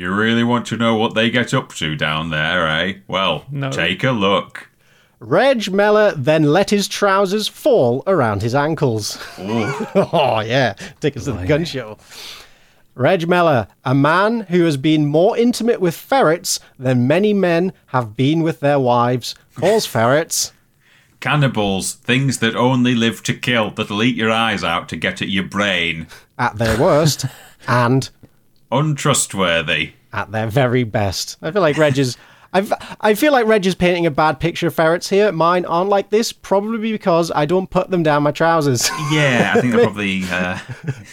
[0.00, 2.94] You really want to know what they get up to down there, eh?
[3.06, 3.70] Well, No.
[3.70, 4.70] take a look.
[5.18, 9.18] Reg Mellor then let his trousers fall around his ankles.
[9.38, 10.72] oh, yeah.
[11.00, 11.98] Take us to the gun show.
[12.94, 18.16] Reg Mellor, a man who has been more intimate with ferrets than many men have
[18.16, 20.54] been with their wives, calls ferrets.
[21.20, 25.28] Cannibals, things that only live to kill, that'll eat your eyes out to get at
[25.28, 26.06] your brain.
[26.38, 27.26] At their worst
[27.68, 28.08] and
[28.70, 29.92] Untrustworthy.
[30.12, 31.36] at their very best.
[31.42, 32.16] I feel like Reg is.
[32.52, 35.30] I've, I feel like Reg is painting a bad picture of ferrets here.
[35.30, 38.90] Mine aren't like this, probably because I don't put them down my trousers.
[39.12, 40.58] Yeah, I think that probably uh,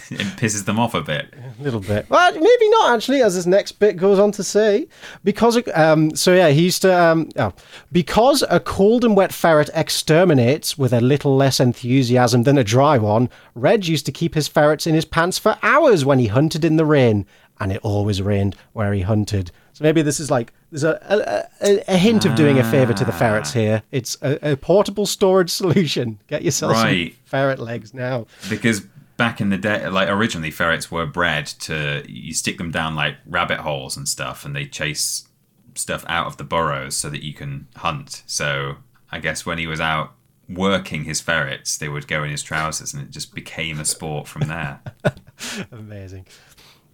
[0.10, 1.32] it pisses them off a bit.
[1.60, 2.10] A little bit.
[2.10, 4.88] Well, maybe not actually, as this next bit goes on to say.
[5.24, 7.53] Because, um, so yeah, he used to, um, oh,
[7.91, 12.97] because a cold and wet ferret exterminates with a little less enthusiasm than a dry
[12.97, 16.66] one, Reg used to keep his ferrets in his pants for hours when he hunted
[16.66, 17.28] in the rain.
[17.60, 19.51] And it always rained where he hunted.
[19.74, 23.05] So maybe this is like, there's a, a, a, hint of doing a favour to
[23.05, 23.60] the ferrets ah.
[23.60, 23.84] here.
[23.91, 26.20] It's a, a portable storage solution.
[26.28, 27.14] Get yourself Right.
[27.14, 28.28] some ferret legs now.
[28.49, 28.82] Because
[29.18, 33.16] back in the day, like originally, ferrets were bred to you stick them down like
[33.26, 35.28] rabbit holes and stuff, and they chase
[35.76, 38.24] stuff out of the burrows so that you can hunt.
[38.26, 38.78] So
[39.12, 40.14] I guess when he was out
[40.47, 44.28] working his ferrets, they would go in his trousers, and it just became a sport
[44.28, 44.82] from there.
[45.72, 46.26] Amazing.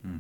[0.02, 0.18] Hmm.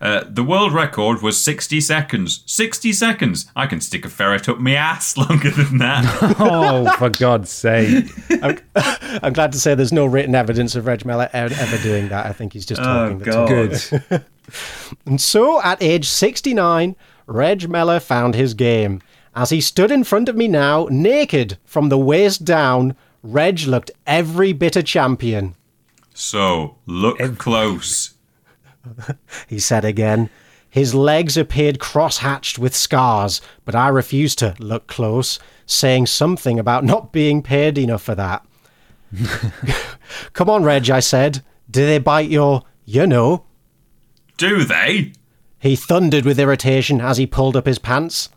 [0.00, 2.42] Uh, the world record was 60 seconds.
[2.46, 3.50] 60 seconds!
[3.56, 6.04] I can stick a ferret up my ass longer than that.
[6.38, 8.06] Oh, for God's sake.
[9.22, 12.26] I'm glad to say there's no written evidence of Reg Mellor ever doing that.
[12.26, 13.48] I think he's just talking the talk.
[13.48, 14.24] Good.
[15.06, 16.94] And so, at age 69,
[17.26, 19.00] Reg Mellor found his game.
[19.34, 23.90] As he stood in front of me now, naked from the waist down, Reg looked
[24.06, 25.54] every bit a champion.
[26.14, 28.14] so, look close.
[29.48, 30.30] He said again.
[30.68, 36.84] His legs appeared cross-hatched with scars, but I refused to look close, saying something about
[36.84, 38.44] not being paid enough for that.
[40.32, 41.42] Come on, Reg, I said.
[41.70, 43.44] Do they bite your, you know?
[44.36, 45.12] Do they?
[45.58, 48.28] He thundered with irritation as he pulled up his pants.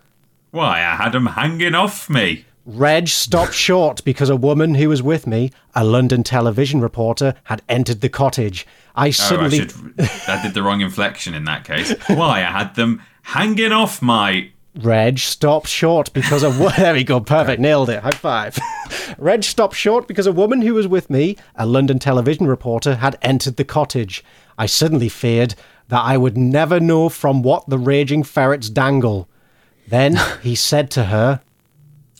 [0.51, 2.45] Why, I had 'em hanging off me.
[2.69, 7.61] Reg stopped short because a woman who was with me, a London television reporter, had
[7.67, 8.65] entered the cottage.
[8.95, 9.57] I Oh, I suddenly.
[9.59, 9.73] should.
[10.27, 11.93] I did the wrong inflection in that case.
[12.07, 14.51] Why, I had them hanging off my.
[14.75, 18.01] Reg stopped short because a wo- there we go, perfect, nailed it.
[18.03, 18.59] High five.
[19.17, 23.17] Reg stopped short because a woman who was with me, a London television reporter, had
[23.23, 24.23] entered the cottage.
[24.57, 25.55] I suddenly feared
[25.87, 29.27] that I would never know from what the raging ferrets dangle.
[29.87, 31.41] Then he said to her,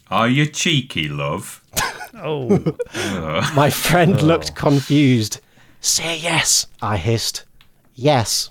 [0.10, 1.64] Are you cheeky, love?
[2.22, 2.50] Oh.
[3.56, 4.26] My friend oh.
[4.26, 5.40] looked confused.
[5.80, 7.46] Say yes, I hissed.
[7.96, 8.50] Yes.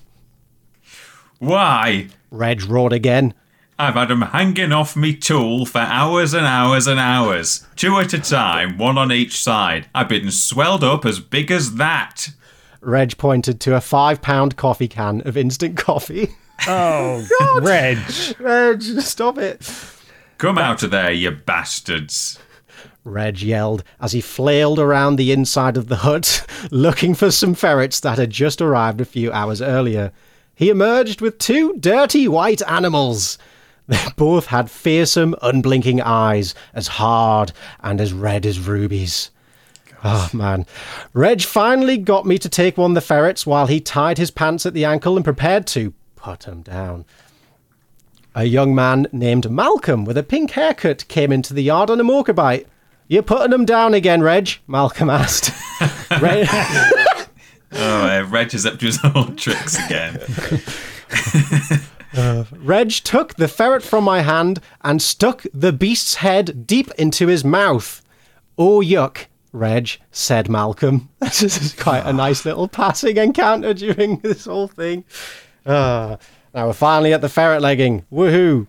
[1.39, 2.09] Why?
[2.31, 3.35] Reg roared again.
[3.79, 7.67] I've had 'em hanging off me tool for hours and hours and hours.
[7.77, 9.87] Two at a time, one on each side.
[9.95, 12.31] I've been swelled up as big as that.
[12.81, 16.31] Reg pointed to a five pound coffee can of instant coffee.
[16.67, 17.27] Oh,
[17.61, 17.99] Reg.
[18.41, 19.63] Reg, stop it.
[20.39, 22.39] Come out of there, you bastards.
[23.03, 27.99] Reg yelled as he flailed around the inside of the hut, looking for some ferrets
[28.01, 30.13] that had just arrived a few hours earlier.
[30.55, 33.39] He emerged with two dirty white animals.
[33.89, 39.31] They both had fearsome, unblinking eyes, as hard and as red as rubies.
[40.05, 40.67] Oh, man.
[41.15, 44.67] Reg finally got me to take one of the ferrets while he tied his pants
[44.67, 47.07] at the ankle and prepared to put him down.
[48.39, 52.05] A young man named Malcolm with a pink haircut came into the yard on a
[52.05, 52.67] motorbike.
[53.09, 54.49] You're putting him down again, Reg?
[54.69, 55.51] Malcolm asked.
[56.21, 56.47] Reg,
[57.73, 60.21] Oh, uh, Reg is up to his old tricks again.
[62.65, 67.45] Reg took the ferret from my hand and stuck the beast's head deep into his
[67.45, 68.03] mouth.
[68.57, 71.09] Oh, yuck, Reg, said Malcolm.
[71.19, 75.03] This is quite a nice little passing encounter during this whole thing.
[75.67, 76.19] Ah,
[76.59, 78.05] now we're finally at the ferret legging.
[78.11, 78.67] Woohoo!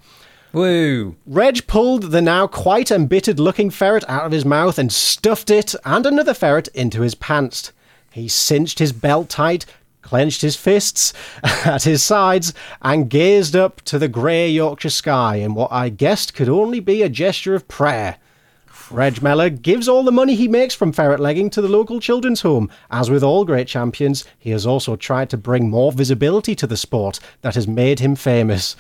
[0.54, 1.16] Woo.
[1.26, 5.74] Reg pulled the now quite embittered looking ferret out of his mouth and stuffed it
[5.84, 7.72] and another ferret into his pants.
[8.12, 9.66] He cinched his belt tight,
[10.04, 11.14] clenched his fists
[11.44, 16.36] at his sides, and gazed up to the grey Yorkshire sky in what I guessed
[16.36, 18.18] could only be a gesture of prayer.
[18.92, 22.42] Reg Mellor gives all the money he makes from ferret legging to the local children's
[22.42, 22.70] home.
[22.90, 26.78] As with all great champions, he has also tried to bring more visibility to the
[26.78, 28.76] sport that has made him famous.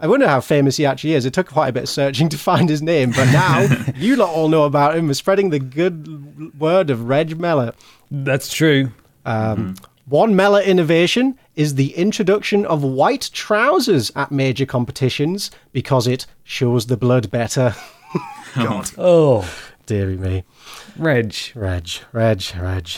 [0.00, 1.24] I wonder how famous he actually is.
[1.24, 4.30] It took quite a bit of searching to find his name, but now you lot
[4.30, 5.06] all know about him.
[5.06, 7.72] We're spreading the good word of Reg Mellor.
[8.10, 8.90] That's true.
[9.24, 9.84] Um, mm-hmm.
[10.06, 16.86] One Mellor innovation is the introduction of white trousers at major competitions because it shows
[16.86, 17.74] the blood better.
[18.96, 19.52] Oh,
[19.86, 20.44] Deary me.
[20.96, 21.34] Reg.
[21.56, 22.88] Reg, Reg, Reg.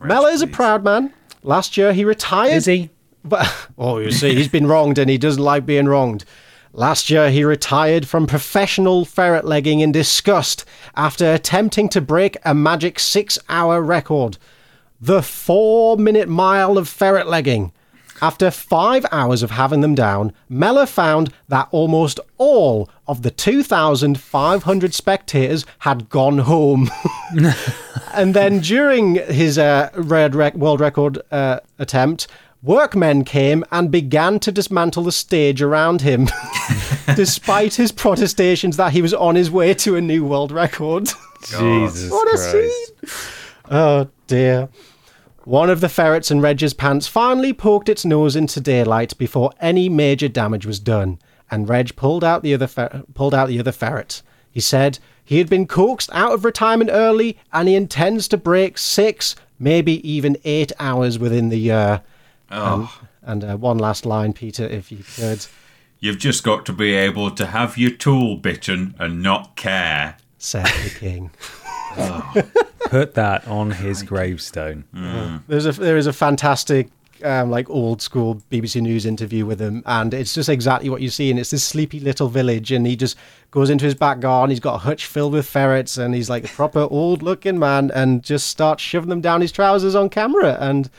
[0.00, 0.54] Mellor is a please.
[0.54, 1.12] proud man.
[1.42, 2.52] Last year he retired.
[2.52, 2.90] Is he?
[3.24, 6.24] But oh, you see, he's been wronged and he doesn't like being wronged.
[6.72, 10.64] Last year, he retired from professional ferret legging in disgust
[10.94, 14.38] after attempting to break a magic six hour record.
[15.00, 17.72] The four minute mile of ferret legging.
[18.22, 24.94] After five hours of having them down, Mellor found that almost all of the 2,500
[24.94, 26.90] spectators had gone home.
[28.14, 32.26] and then during his uh, red rec- world record uh, attempt,
[32.62, 36.28] workmen came and began to dismantle the stage around him,
[37.16, 41.08] despite his protestations that he was on his way to a new world record.
[41.46, 42.50] Jesus What a Christ.
[42.52, 43.10] scene!
[43.70, 44.68] Oh dear.
[45.44, 49.88] One of the ferrets in Reg's pants finally poked its nose into daylight before any
[49.88, 51.18] major damage was done,
[51.50, 54.22] and Reg pulled out the other fer- pulled out the other ferret.
[54.50, 58.76] He said he had been coaxed out of retirement early, and he intends to break
[58.78, 62.02] six, maybe even eight hours within the year.
[62.50, 65.46] Oh, And uh, one last line, Peter, if you could.
[66.00, 70.16] you've just got to be able to have your tool bitten and not care.
[70.38, 71.30] Said the king.
[72.90, 74.84] Put that on his gravestone.
[75.46, 76.88] There's a there is a fantastic
[77.22, 81.10] um, like old school BBC News interview with him, and it's just exactly what you
[81.10, 81.30] see.
[81.30, 83.16] And it's this sleepy little village, and he just
[83.50, 84.50] goes into his back garden.
[84.50, 87.90] He's got a hutch filled with ferrets, and he's like a proper old looking man,
[87.94, 90.56] and just starts shoving them down his trousers on camera.
[90.60, 90.90] And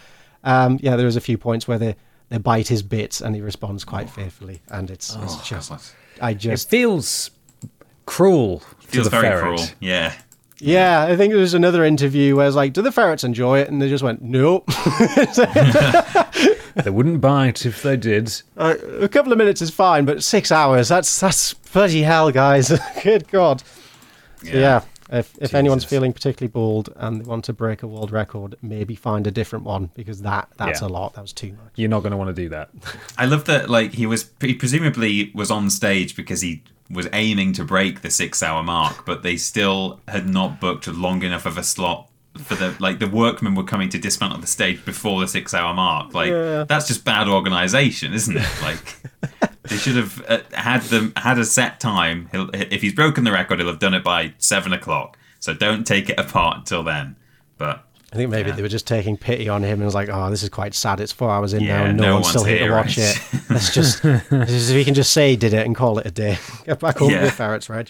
[0.44, 1.96] um, yeah, there's a few points where they
[2.30, 4.62] they bite his bits, and he responds quite fearfully.
[4.70, 7.32] And it's, it's just I It just feels
[8.06, 9.42] cruel Feels to the very ferret.
[9.60, 9.70] cruel.
[9.82, 10.14] Yeah.
[10.62, 13.70] Yeah, I think there was another interview where it's like, do the ferrets enjoy it?
[13.70, 14.70] And they just went, nope.
[16.74, 18.42] They wouldn't bite if they did.
[18.56, 22.72] Uh, a couple of minutes is fine, but six hours, that's that's bloody hell, guys.
[23.04, 23.62] Good God.
[24.44, 24.82] So, yeah.
[25.12, 28.96] If, if anyone's feeling particularly bold and they want to break a world record, maybe
[28.96, 30.88] find a different one because that that's Yeah.
[30.88, 31.16] a lot.
[31.16, 31.74] That was too much.
[31.76, 32.70] You're not going to want to do that.
[33.18, 36.64] I love that like he was he presumably was on stage because he
[36.94, 41.24] was aiming to break the six hour mark, but they still had not booked long
[41.24, 44.84] enough of a slot for the like the workmen were coming to dismantle the stage
[44.86, 46.14] before the six hour mark.
[46.14, 46.32] Like
[46.68, 48.48] that's just bad organization, isn't it?
[48.62, 48.78] Like
[49.64, 52.30] they should have uh, had them had a set time.
[52.32, 55.18] He'll, if he's broken the record, he'll have done it by seven o'clock.
[55.40, 57.16] So don't take it apart until then.
[57.58, 60.30] But I think maybe they were just taking pity on him and was like, oh,
[60.30, 61.00] this is quite sad.
[61.00, 63.18] It's four hours in now and no, no one's one's still here to watch right?
[63.34, 63.42] it.
[63.50, 66.12] Let's just, just- if we can just say he did it and call it a
[66.12, 66.38] day.
[66.66, 67.20] Get back home Yeah.
[67.22, 67.90] to the ferrets, Reg.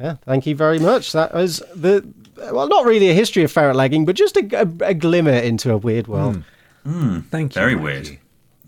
[0.00, 1.12] Yeah, thank you very much.
[1.12, 2.06] That was the,
[2.36, 5.72] well, not really a history of ferret legging, but just a, a, a glimmer into
[5.72, 6.42] a weird world.
[6.84, 7.60] Thank you.
[7.60, 7.84] Very Mikey.
[7.84, 8.18] weird.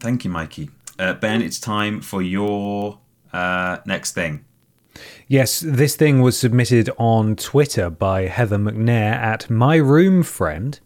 [0.01, 0.71] Thank you, Mikey.
[0.99, 2.99] Uh, ben, it's time for your
[3.33, 4.45] uh, next thing.
[5.29, 10.79] Yes, this thing was submitted on Twitter by Heather McNair at My Room Friend.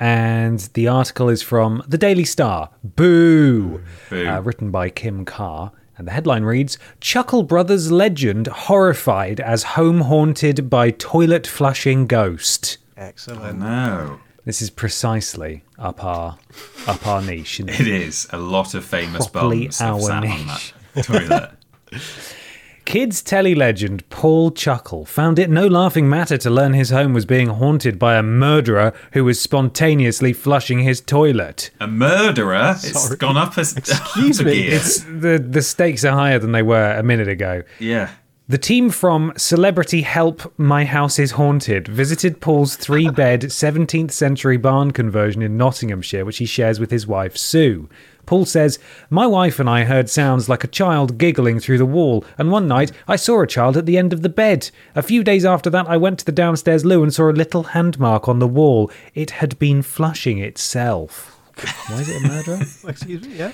[0.00, 2.70] And the article is from The Daily Star.
[2.84, 3.82] Boo!
[4.10, 4.26] Boo.
[4.28, 5.72] Uh, written by Kim Carr.
[5.96, 12.78] And the headline reads Chuckle Brothers legend horrified as home haunted by toilet flushing ghost.
[12.96, 13.58] Excellent.
[13.58, 16.38] No, This is precisely up our
[16.86, 17.58] up our niche.
[17.60, 17.80] isn't it?
[17.80, 20.72] it is a lot of famous Properly bums have our sat on that
[21.04, 21.50] toilet.
[22.88, 27.26] Kids telly legend Paul Chuckle found it no laughing matter to learn his home was
[27.26, 31.70] being haunted by a murderer who was spontaneously flushing his toilet.
[31.80, 32.76] A murderer.
[32.78, 33.18] It's Sorry.
[33.18, 34.68] gone up a, Excuse up a me.
[34.68, 37.62] It's the the stakes are higher than they were a minute ago.
[37.78, 38.08] yeah.
[38.48, 44.56] The team from Celebrity Help My House is Haunted visited Paul's three bed 17th century
[44.56, 47.90] barn conversion in Nottinghamshire, which he shares with his wife Sue.
[48.28, 52.26] Paul says, My wife and I heard sounds like a child giggling through the wall,
[52.36, 54.70] and one night I saw a child at the end of the bed.
[54.94, 57.62] A few days after that, I went to the downstairs loo and saw a little
[57.62, 58.90] hand mark on the wall.
[59.14, 61.40] It had been flushing itself.
[61.88, 62.60] Why is it a murderer?
[62.86, 63.52] Excuse me, yeah.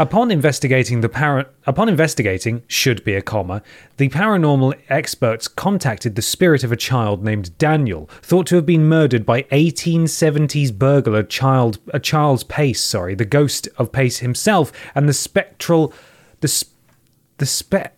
[0.00, 3.62] Upon investigating the para- upon investigating should be a comma,
[3.96, 8.84] the paranormal experts contacted the spirit of a child named Daniel, thought to have been
[8.88, 15.08] murdered by 1870s burglar child a Charles Pace, sorry, the ghost of Pace himself, and
[15.08, 15.92] the spectral
[16.40, 16.70] the sp-
[17.38, 17.90] the spe-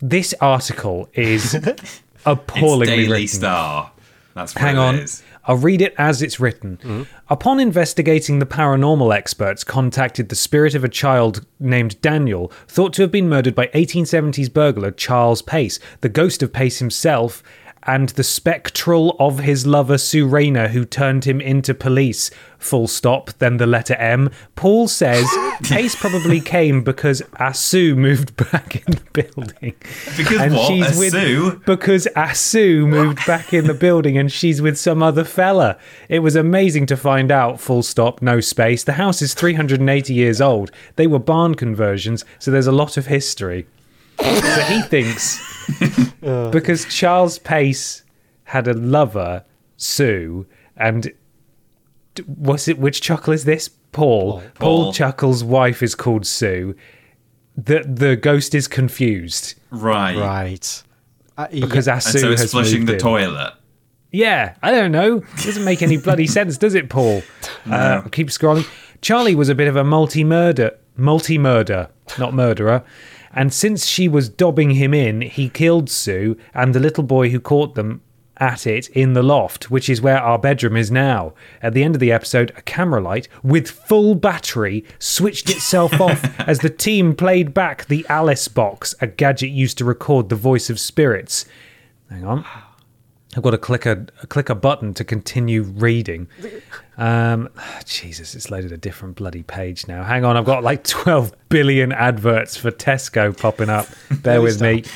[0.00, 1.54] This article is
[2.26, 3.28] appallingly It's Daily written.
[3.28, 3.92] Star.
[4.34, 4.94] That's what Hang it on.
[4.96, 5.22] is.
[5.48, 7.06] I'll read it as it's written.
[7.28, 13.02] Upon investigating, the paranormal experts contacted the spirit of a child named Daniel, thought to
[13.02, 17.42] have been murdered by 1870s burglar Charles Pace, the ghost of Pace himself,
[17.84, 22.30] and the spectral of his lover Sue Rayner, who turned him into police.
[22.58, 24.30] Full stop, then the letter M.
[24.56, 25.26] Paul says
[25.62, 29.74] Pace probably came because Asu moved back in the building.
[30.16, 30.72] Because what?
[30.72, 31.64] Asu?
[31.64, 35.78] Because Asu moved back in the building and she's with some other fella.
[36.08, 38.82] It was amazing to find out, full stop, no space.
[38.82, 40.72] The house is 380 years old.
[40.96, 43.66] They were barn conversions, so there's a lot of history.
[44.20, 45.57] so he thinks
[46.50, 48.02] because Charles Pace
[48.44, 49.44] had a lover,
[49.76, 50.46] Sue,
[50.76, 51.12] and
[52.26, 53.68] was it which chuckle is this?
[53.92, 54.40] Paul.
[54.40, 54.50] Paul,
[54.84, 54.92] Paul.
[54.92, 56.74] Chuckle's wife is called Sue.
[57.56, 60.16] The the ghost is confused Right.
[60.16, 60.82] Right.
[61.36, 61.96] Uh, because yeah.
[61.96, 62.98] Asu And so it's has flushing moved the in.
[62.98, 63.54] toilet.
[64.10, 65.20] Yeah, I don't know.
[65.44, 67.22] Doesn't make any bloody sense, does it, Paul?
[67.70, 68.66] Uh, keep scrolling.
[69.02, 72.82] Charlie was a bit of a multi-murder, multi-murder, not murderer.
[73.32, 77.40] And since she was dobbing him in, he killed Sue and the little boy who
[77.40, 78.02] caught them
[78.38, 81.34] at it in the loft, which is where our bedroom is now.
[81.60, 86.24] At the end of the episode, a camera light with full battery switched itself off
[86.40, 90.70] as the team played back the Alice box, a gadget used to record the voice
[90.70, 91.44] of spirits.
[92.10, 92.44] Hang on.
[93.36, 96.28] I've got to click a, click a button to continue reading.
[96.98, 97.48] Um,
[97.86, 100.02] Jesus, it's loaded a different bloody page now.
[100.04, 103.86] Hang on, I've got like 12 billion adverts for Tesco popping up.
[104.22, 104.84] Bear with me.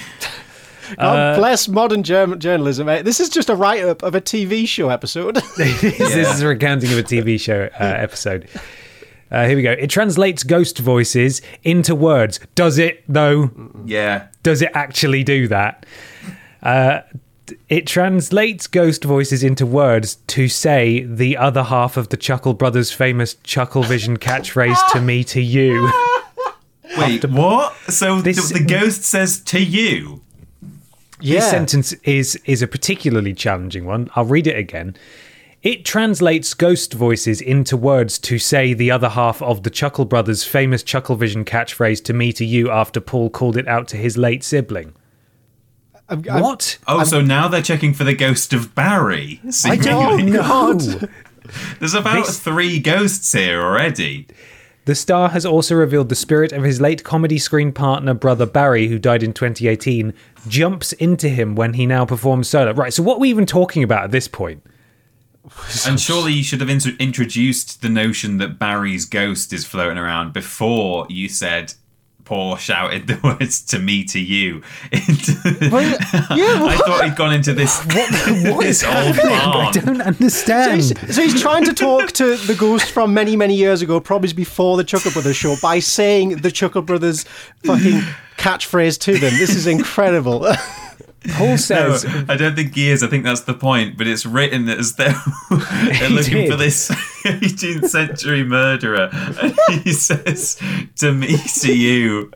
[0.99, 2.87] God bless modern German journalism.
[2.89, 3.01] eh?
[3.03, 5.37] This is just a write up of a TV show episode.
[5.57, 5.83] this
[6.15, 8.47] is a recounting of a TV show uh, episode.
[9.31, 9.71] Uh, here we go.
[9.71, 12.39] It translates ghost voices into words.
[12.55, 13.51] Does it, though?
[13.87, 14.27] Yeah.
[14.43, 15.87] Does it actually do that?
[16.63, 17.21] Uh, d-
[17.69, 22.93] it translates ghost voices into words to say the other half of the Chuckle Brothers'
[22.93, 25.91] famous Chuckle Vision catchphrase to me, to you.
[26.99, 27.75] Wait, what?
[27.89, 30.23] So the, the ghost says to you.
[31.21, 31.41] yeah.
[31.41, 34.11] This sentence is is a particularly challenging one.
[34.15, 34.97] I'll read it again.
[35.63, 40.43] It translates ghost voices into words to say the other half of the Chuckle Brothers'
[40.43, 44.19] famous Chuckle Vision catchphrase to me to you after Paul called it out to his
[44.19, 44.93] late sibling.
[46.13, 46.79] I'm- I'm- What?
[46.87, 49.41] Oh, so now they're checking for the ghost of Barry.
[49.65, 50.79] I don't know.
[51.81, 54.27] There's about This- three ghosts here already.
[54.85, 58.89] The star has also revealed the spirit of his late comedy screen partner, brother Barry,
[58.89, 60.13] who died in 2018,
[60.49, 62.73] jumps into him when he now performs solo.
[62.73, 64.63] Right, so what are we even talking about at this point?
[65.87, 70.33] And surely you should have intro- introduced the notion that Barry's ghost is floating around
[70.33, 71.75] before you said
[72.25, 74.63] Paul shouted the words to me to you.
[74.93, 75.83] Into Well,
[76.37, 79.27] yeah, I thought he'd gone into this, What this old barn.
[79.27, 80.77] I don't So understand.
[80.77, 84.33] he's, so he's trying to talk to the ghost from many, many years ago, probably
[84.33, 87.25] before the Chuckle Brothers show, by saying the Chuckle Brothers
[87.65, 88.01] fucking
[88.39, 89.33] catchphrase to them.
[89.39, 90.47] This is incredible.
[91.35, 93.03] Paul No, says, I don't think he is.
[93.05, 93.97] I think that's the point.
[93.97, 95.13] But it's written as though
[95.51, 96.51] they're looking did.
[96.51, 96.91] for this
[97.25, 99.11] 18th century murderer.
[99.13, 100.61] And he says,
[100.97, 102.33] to me, to you.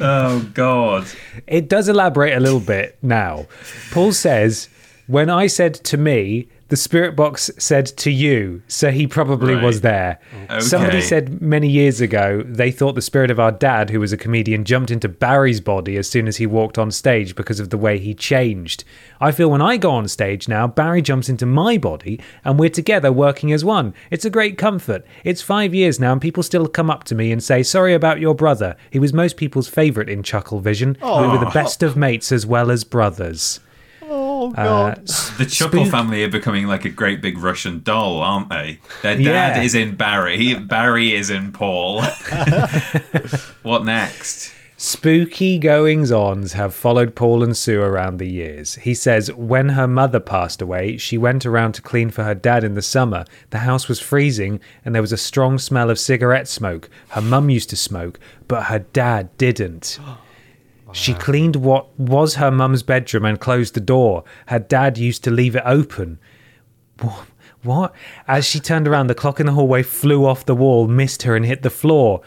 [0.00, 1.06] Oh, God.
[1.46, 3.46] it does elaborate a little bit now.
[3.90, 4.68] Paul says,
[5.06, 9.62] when I said to me, the spirit box said to you, so he probably Right.
[9.62, 10.18] was there.
[10.60, 14.16] Somebody said many years ago they thought the spirit of our dad, who was a
[14.16, 17.76] comedian, jumped into Barry's body as soon as he walked on stage because of the
[17.78, 18.84] way he changed.
[19.20, 22.70] I feel when I go on stage now, Barry jumps into my body and we're
[22.70, 23.94] together working as one.
[24.10, 25.04] It's a great comfort.
[25.22, 28.20] It's five years now and people still come up to me and say, Sorry about
[28.20, 28.76] your brother.
[28.90, 30.96] He was most people's favourite in Chuckle Vision.
[31.02, 31.52] We were the oh.
[31.52, 33.60] best of mates as well as brothers.
[34.56, 34.94] Oh, Uh,
[35.38, 38.80] The Chuckle Spook- family are becoming like a great big Russian doll, aren't they?
[39.02, 39.62] Their dad Yeah.
[39.62, 40.54] is in Barry.
[40.54, 42.02] Barry is in Paul.
[43.62, 44.52] what next?
[44.76, 48.74] Spooky goings ons have followed Paul and Sue around the years.
[48.74, 52.64] He says when her mother passed away, she went around to clean for her dad
[52.64, 53.24] in the summer.
[53.50, 56.90] The house was freezing and there was a strong smell of cigarette smoke.
[57.10, 58.18] Her mum used to smoke,
[58.48, 59.98] but her dad didn't.
[60.94, 64.24] She cleaned what was her mum's bedroom and closed the door.
[64.46, 66.18] Her dad used to leave it open.
[67.02, 67.24] Wha-
[67.64, 67.94] What?
[68.28, 71.34] As she turned around, the clock in the hallway flew off the wall, missed her,
[71.34, 72.20] and hit the floor.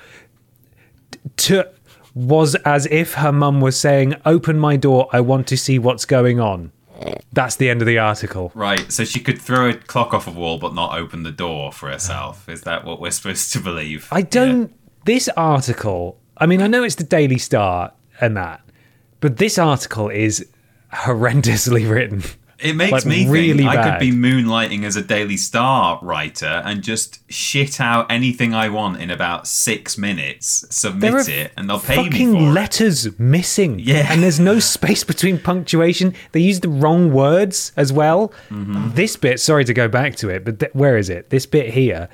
[1.38, 1.70] to
[2.16, 5.08] was as if her mum was saying, "Open my door.
[5.14, 6.72] I want to see what's going on."
[7.32, 8.52] That's the end of the article.
[8.56, 11.72] Right, so she could throw a clock off a wall but not open the door
[11.72, 12.50] for herself.
[12.50, 14.08] Is that what we're supposed to believe?
[14.12, 14.74] I don't.
[15.06, 16.18] This article.
[16.40, 17.92] I mean, I know it's the Daily Star
[18.22, 18.62] and that,
[19.20, 20.46] but this article is
[20.94, 22.24] horrendously written.
[22.60, 26.64] It makes Like, me really think I could be moonlighting as a Daily Star writer
[26.66, 31.80] and just shit out anything I want in about six minutes, submit it, and they'll
[31.80, 32.52] pay me fucking for it.
[32.54, 33.78] letters missing.
[33.78, 34.08] Yeah.
[34.12, 36.16] and there's no space between punctuation.
[36.32, 38.30] They use the wrong words as well.
[38.50, 38.90] Mm-hmm.
[38.96, 39.40] This bit.
[39.40, 41.30] Sorry to go back to it, but th- where is it?
[41.30, 42.10] This bit here.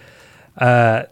[0.58, 1.04] Uh,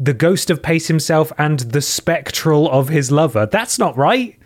[0.00, 3.46] the ghost of Pace himself and the spectral of his lover.
[3.46, 4.38] That's not right.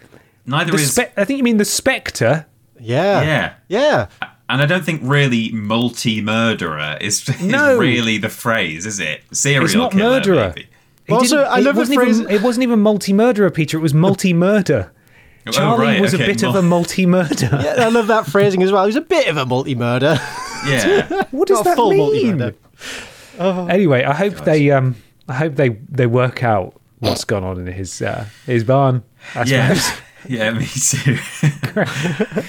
[0.47, 0.93] Neither The is.
[0.95, 2.47] spe- I think you mean the spectre.
[2.81, 3.23] Yeah.
[3.23, 3.53] Yeah.
[3.69, 4.07] Yeah.
[4.49, 7.79] And I don't think really multi murderer is, is No.
[7.79, 9.23] really the phrase, is it?
[9.33, 10.49] Serial It's not killer, murderer.
[10.57, 10.69] maybe.
[11.07, 13.77] He Also, I it love the wasn't phrase- Even, it wasn't even multi-murderer, Peter.
[13.79, 14.91] It was multi-murder.
[15.45, 17.49] Oh, Charlie right, was a okay, bit of a multi-murder.
[17.65, 18.85] Yeah, I love that phrasing as well.
[18.85, 20.21] He was a bit of a multi-murder.
[20.69, 21.25] Yeah.
[21.33, 22.39] What does Not that full mean?
[22.39, 23.71] multi-murder.
[23.73, 24.95] Anyway, I hope they um
[25.33, 29.03] I hope they they work out what's gone on in his uh, his barn.
[29.35, 29.73] I Yeah.
[29.75, 30.01] suppose.
[30.29, 31.19] yeah, me too.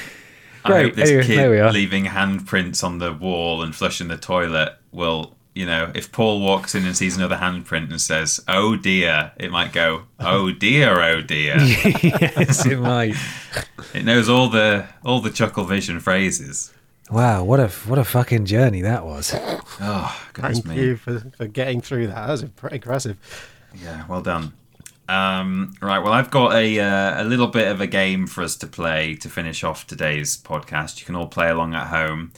[0.65, 0.85] I Great.
[0.85, 1.71] hope this Anyway, kid are.
[1.71, 6.73] leaving handprints on the wall and flushing the toilet will, you know, if Paul walks
[6.75, 11.21] in and sees another handprint and says, "Oh dear," it might go, "Oh dear, oh
[11.21, 13.15] dear." yes, it might.
[13.93, 16.73] it knows all the all the Chuckle Vision phrases.
[17.11, 19.33] Wow, what a what a fucking journey that was.
[19.81, 20.83] Oh, goodness Thank me.
[20.83, 22.27] you for, for getting through that.
[22.27, 23.17] That was pretty impressive.
[23.73, 24.53] Yeah, well done.
[25.09, 28.55] Um, right, well, I've got a uh, a little bit of a game for us
[28.57, 30.99] to play to finish off today's podcast.
[30.99, 32.33] You can all play along at home.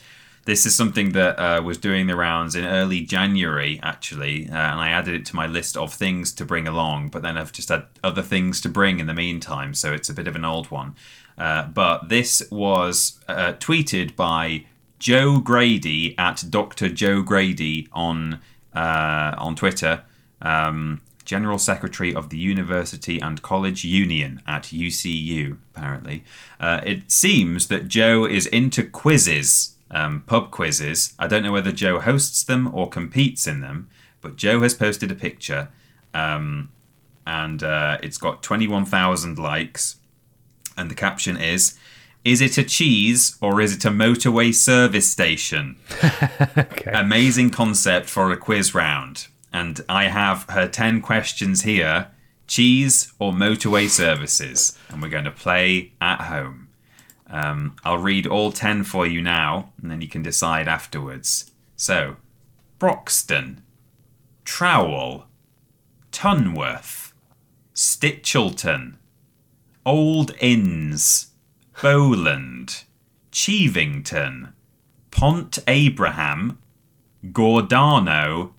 [0.46, 4.80] This is something that uh, was doing the rounds in early January, actually, uh, and
[4.80, 7.10] I added it to my list of things to bring along.
[7.10, 10.14] But then I've just had other things to bring in the meantime, so it's a
[10.14, 10.96] bit of an old one.
[11.38, 14.66] Uh, but this was uh, tweeted by
[15.00, 16.90] Jo Grady at Dr.
[16.90, 18.40] Jo Grady on
[18.74, 20.04] uh, on Twitter,
[20.42, 25.58] um, General Secretary of the University and College Union at UCU.
[25.76, 26.24] Apparently,
[26.60, 31.14] uh, it seems that Jo is into quizzes, um, pub quizzes.
[31.20, 33.90] I don't know whether Jo hosts them or competes in them,
[34.22, 35.70] but Jo has posted a picture,
[36.14, 36.70] um,
[37.28, 39.98] and uh, it's got twenty one thousand likes
[40.78, 41.78] and the caption is
[42.26, 45.78] is it a cheese or is it a motorway service station?
[46.58, 46.92] Okay.
[46.94, 49.28] amazing concept for a quiz round.
[49.52, 52.08] And i have her 10 questions here
[52.48, 54.78] cheese or motorway services?
[54.90, 56.70] And we're going to play at home.
[57.28, 61.52] Um, i'll read all 10 for you now and then you can decide afterwards.
[61.76, 62.18] So
[62.80, 63.58] Broxden
[64.46, 65.26] Trowell
[66.12, 67.14] tunworth
[67.74, 68.96] Stichelton
[69.86, 71.28] Old Inns,
[71.82, 72.84] Bowland,
[73.32, 74.54] Chevington,
[75.12, 76.58] Pont Abraham,
[77.28, 78.52] Gordano,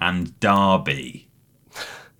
[0.00, 1.28] and Derby.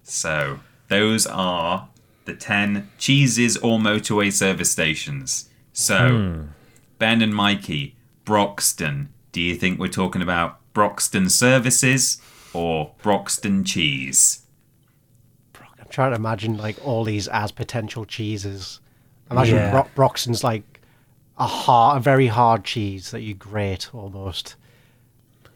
[0.02, 1.88] So, those are
[2.24, 5.48] the 10 cheeses or motorway service stations.
[5.72, 6.42] So, hmm.
[6.98, 7.96] Ben and Mikey,
[8.26, 9.08] Broxden.
[9.32, 12.20] Do you think we're talking about Broxden services
[12.52, 14.39] or Broxden cheese?
[15.90, 18.78] I'm trying to imagine like all these as potential cheeses.
[19.28, 19.70] Imagine Yeah.
[19.72, 20.80] Bro- Broxden's like
[21.36, 24.54] a hard, a very hard cheese that you grate almost.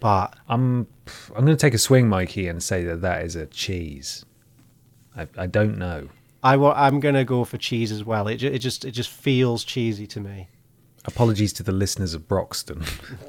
[0.00, 0.88] But I'm
[1.36, 4.24] I'm going to take a swing, Mikey, and say that that is a cheese.
[5.16, 6.08] I, I don't know.
[6.42, 8.26] I wa- I'm gonna go for cheese as well.
[8.26, 10.48] It, ju- it just it just feels cheesy to me.
[11.04, 12.84] Apologies to the listeners of Broxden.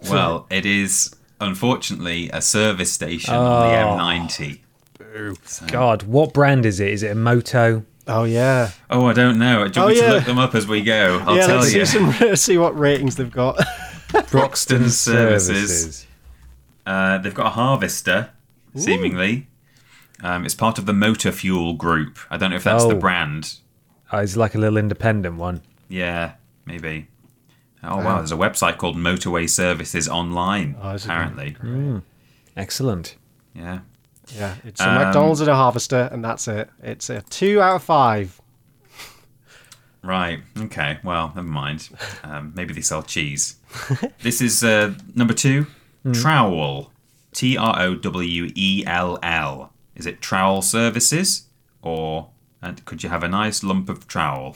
[0.10, 4.60] Well, it is unfortunately a service station on the M90.
[5.68, 6.89] God, what brand is it?
[6.89, 7.84] Is it a Moto?
[8.07, 9.68] Oh yeah, Oh, I don't know.
[9.68, 10.07] Do you Oh, want yeah.
[10.09, 11.24] to look them up as we go?
[11.26, 11.47] I'll yeah.
[11.47, 11.86] tell Let's you.
[11.86, 13.57] see some see what ratings they've got.
[14.09, 15.47] Broxden Services.
[15.47, 16.07] Services.
[16.86, 18.30] Uh, they've got a harvester,
[18.76, 19.47] seemingly.
[20.22, 22.20] Um, it's part of the Motor Fuel Group.
[22.30, 22.99] I don't know if that's the Oh.
[22.99, 23.55] brand.
[24.11, 25.61] Oh, it's like a little independent one.
[25.89, 26.34] Yeah,
[26.66, 27.07] maybe.
[27.84, 30.76] Oh wow, there's a website called Motorway Services Online.
[30.82, 31.07] Oh, is it?
[31.07, 31.55] apparently,
[32.55, 33.16] Excellent.
[33.53, 33.80] yeah.
[34.34, 36.69] Yeah, it's a Um, McDonald's and a harvester, and that's it.
[36.82, 38.39] It's a two out of five.
[40.03, 40.41] Right.
[40.55, 40.99] Okay.
[41.03, 41.89] Well, never mind.
[42.23, 43.55] Um, maybe they sell cheese.
[44.21, 45.65] this is uh, number two.
[46.05, 46.91] Trowell.
[47.34, 49.73] T R O W E L L.
[49.95, 51.47] Is it Trowell services
[51.82, 52.30] or
[52.61, 54.55] and could you have a nice lump of Trowell?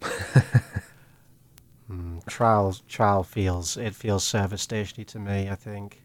[2.26, 5.50] Trial trial feels it feels service stationy to me.
[5.50, 6.00] I think.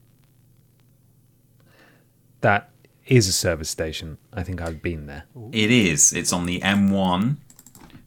[2.41, 2.69] That
[3.07, 4.17] is a service station.
[4.31, 5.23] I think I've been there.
[5.51, 6.13] It is.
[6.13, 7.37] It's on the M1.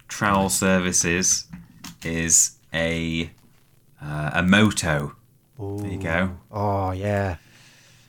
[0.08, 1.46] Trowell Services
[2.04, 3.30] is a
[4.00, 5.16] uh, a moto.
[5.58, 6.36] There you go.
[6.52, 7.36] Oh yeah,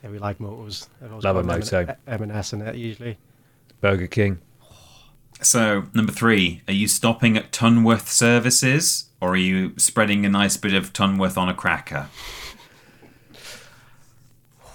[0.03, 0.09] yeah.
[0.09, 0.87] We like motors.
[1.01, 1.95] Love a moto.
[2.07, 3.17] M- M&S in it usually.
[3.81, 4.39] Burger King.
[5.41, 10.57] So number three, are you stopping at Tunworth Services, or are you spreading a nice
[10.57, 12.09] bit of Tunworth on a cracker?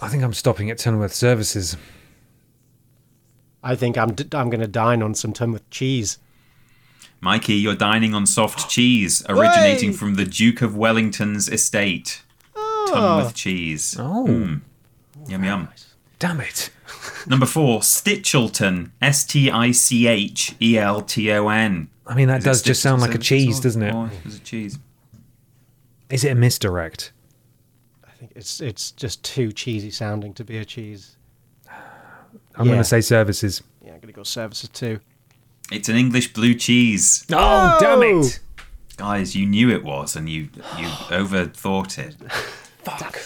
[0.01, 1.77] I think I'm stopping at Tunworth Services.
[3.63, 6.19] I think I'm d- I'm gonna dine on some Tunworth cheese.
[7.21, 9.97] Mikey, you're dining on soft cheese originating Way!
[9.97, 12.23] from the Duke of Wellington's estate.
[12.57, 12.91] Oh.
[12.93, 13.97] Tunworth cheese.
[13.99, 14.55] Oh, hmm.
[15.29, 15.69] Yum yum.
[16.19, 16.71] damn it.
[17.27, 18.91] Number four, Stichelton.
[19.01, 21.89] S T I C H E L T O N.
[22.07, 23.95] I mean, that Is does just sound like a cheese, or- doesn't it?
[23.95, 24.79] Oh, or is it cheese?
[26.11, 27.13] Is it a misdirect?
[28.05, 31.17] I think it's it's just too cheesy sounding to be a cheese.
[32.57, 32.73] I'm Yeah.
[32.73, 33.63] going to say services.
[33.85, 35.01] Yeah, I'm gonna go services too.
[35.71, 37.25] It's an English blue cheese.
[37.33, 38.41] Oh, damn it.
[38.97, 40.43] Guys, you knew it was, and you
[40.79, 42.15] you overthought it.
[42.85, 43.19] Fuck.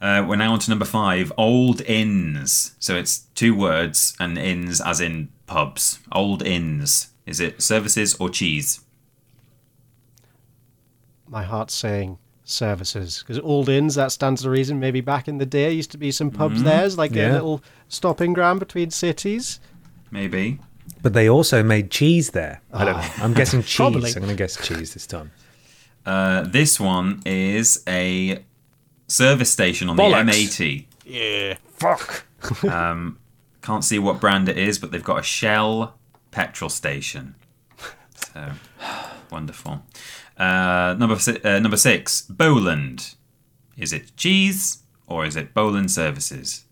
[0.00, 2.74] Uh, we're now on to number five, old inns.
[2.78, 5.98] So it's two words, and inns as in pubs.
[6.12, 7.08] Old inns.
[7.26, 8.80] Is it services or cheese?
[11.28, 12.18] My heart's saying
[12.50, 14.80] services because old inns that stands to reason.
[14.80, 16.64] Maybe back in the day used to be some pubs mm-hmm.
[16.64, 17.32] there, as like Yeah.
[17.32, 19.60] a little stopping ground between cities.
[20.10, 20.58] Maybe.
[21.02, 22.60] But they also made cheese there.
[22.72, 23.14] I don't ah.
[23.18, 23.24] know.
[23.24, 23.76] I'm guessing cheese.
[23.76, 24.10] Probably.
[24.10, 25.30] I'm going to guess cheese this time.
[26.04, 28.44] Uh, this one is a
[29.06, 30.32] service station on Bollocks.
[30.32, 30.86] the M80.
[31.04, 32.26] yeah Fuck.
[32.64, 33.18] Um,
[33.60, 35.98] can't see what brand it is, but they've got a Shell
[36.30, 37.34] petrol station.
[38.32, 38.52] So
[39.30, 39.82] wonderful.
[40.40, 43.14] Uh, number si- uh, number six, Bowland.
[43.76, 46.64] Is it cheese or is it Bowland Services?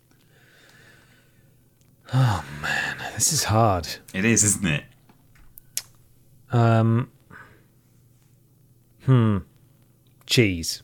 [2.14, 3.86] Oh man, this is hard.
[4.14, 4.84] It is, isn't it?
[6.50, 7.10] Um.
[9.04, 9.38] Hmm.
[10.24, 10.82] Cheese.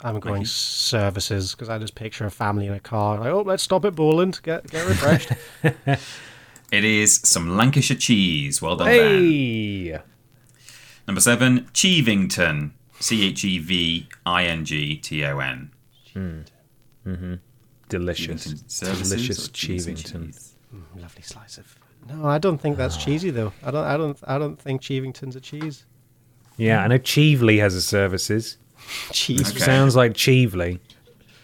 [0.00, 3.18] I'm going services because I just picture a family in a car.
[3.18, 5.32] Like, oh, let's stop at Bowland, get get refreshed.
[6.70, 8.60] It is some Lancashire cheese.
[8.60, 9.22] Well done, Ben.
[9.24, 9.98] Hey.
[11.08, 12.70] Number seven, Chevington.
[13.00, 15.70] C H E V I N G T O N.
[17.88, 18.46] Delicious.
[18.54, 20.26] Chevington Delicious or cheese and Chevington.
[20.26, 20.54] cheese?
[20.96, 21.78] Lovely slice of.
[22.08, 23.52] No, I don't think that's cheesy though.
[23.64, 23.84] I don't.
[23.84, 24.18] I don't.
[24.26, 25.86] I don't think Chevington's a cheese.
[26.56, 28.58] Yeah, I know Chieveley has a services.
[29.12, 29.50] Cheese.
[29.50, 29.60] Okay.
[29.60, 30.80] Sounds like Chieveley.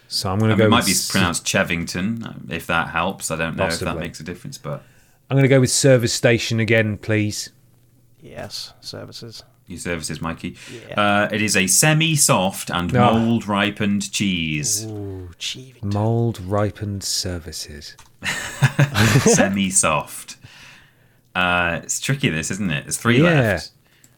[0.07, 2.53] So I'm going I to mean, go it might with be s- pronounced Chevington, uh,
[2.53, 3.31] if that helps.
[3.31, 4.01] I don't know if that Possibly.
[4.01, 4.83] makes a difference, but
[5.29, 7.49] I'm going to go with service station again, please.
[8.21, 9.43] Yes, services.
[9.67, 10.55] Your services, Mikey.
[10.89, 10.99] Yeah.
[11.25, 13.13] Uh, it is a semi-soft and Ah.
[13.17, 14.85] mold ripened cheese.
[14.85, 15.93] Ooh, Chevington.
[15.93, 17.95] Mold ripened services.
[19.21, 20.37] semi-soft.
[21.33, 22.83] Uh, it's tricky, this, isn't it?
[22.85, 23.23] There's three Yeah.
[23.41, 23.71] left.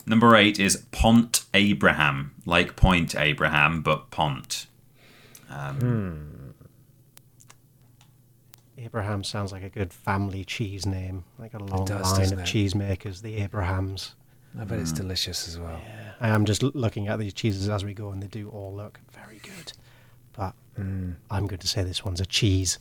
[0.06, 4.68] Number eight is Pont Abraham, like Point Abraham, but Pont.
[5.50, 6.16] Hmm.
[8.78, 11.24] Abraham sounds like a good family cheese name.
[11.40, 12.44] Like a long does, line of it?
[12.46, 14.14] cheesemakers, the Abrahams.
[14.60, 14.98] I bet it's mm.
[14.98, 15.80] delicious as well.
[16.20, 19.00] I am just looking at these cheeses as we go, and they do all look
[19.12, 19.74] very good.
[20.34, 21.16] But mm.
[21.30, 22.80] I'm going to say this one's a cheese.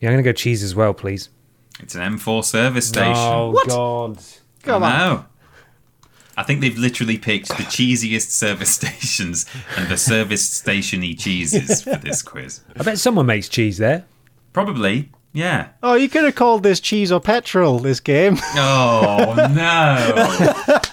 [0.00, 1.30] Yeah, I'm going to go cheese as well, please.
[1.80, 3.14] It's an M4 service station.
[3.16, 4.18] Oh, God.
[4.62, 4.98] Come I on.
[4.98, 5.24] know.
[6.36, 11.96] I think they've literally picked the cheesiest service stations and the service stationy cheeses for
[11.96, 12.60] this quiz.
[12.76, 14.06] I bet someone makes cheese there.
[14.52, 15.68] Probably, yeah.
[15.82, 17.78] Oh, you could have called this cheese or petrol.
[17.78, 18.38] This game.
[18.54, 19.34] Oh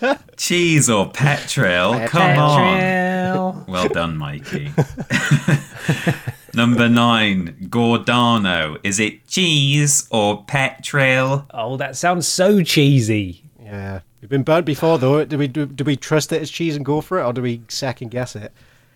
[0.01, 0.15] no!
[0.37, 2.07] Cheese or petrol?
[2.07, 3.65] Come on!
[3.67, 4.71] Well done, Mikey.
[6.53, 8.77] Number nine, Gordano.
[8.83, 11.45] Is it cheese or petrol?
[11.53, 13.43] Oh, that sounds so cheesy.
[13.61, 15.23] yeah, we've been burnt before, though.
[15.25, 17.41] Do we do, do we trust that it's cheese and go for it, or do
[17.41, 18.51] we second guess it?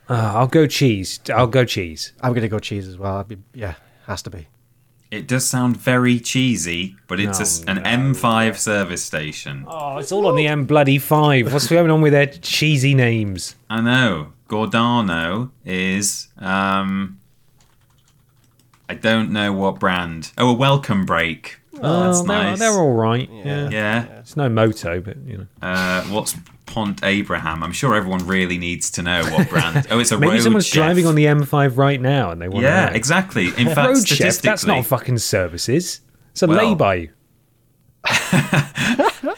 [0.09, 1.19] Uh, I'll go cheese.
[1.33, 2.13] I'll go cheese.
[2.21, 3.17] I'm going to go cheese as well.
[3.17, 3.75] I'd be, yeah,
[4.07, 4.47] has to be.
[5.14, 9.64] It does sound very cheesy, but it's a s an M5 service station.
[9.68, 11.53] Oh, it's all on the M bloody five.
[11.53, 13.56] What's going on with their cheesy names?
[13.69, 14.34] I know.
[14.49, 17.19] Gordano is um
[18.90, 20.31] I don't know what brand.
[20.35, 21.60] Oh, a welcome break.
[21.80, 22.60] Oh, That's they're, nice.
[22.60, 23.30] they're all right.
[23.31, 23.69] Yeah.
[23.69, 24.03] yeah.
[24.19, 25.48] It's no moto, but you know.
[25.61, 26.35] Uh, what's
[26.65, 27.64] Pont Abraham?
[27.64, 29.85] I'm sure everyone really needs to know what brand.
[29.91, 30.76] Oh, it's a Maybe road someone's chef.
[30.76, 32.95] driving on the M5 right now and they want Yeah, to know.
[32.95, 33.48] exactly.
[33.57, 36.02] In fact, Road statistically, chef, that's not fucking services.
[36.31, 37.10] It's a Well- lay-by.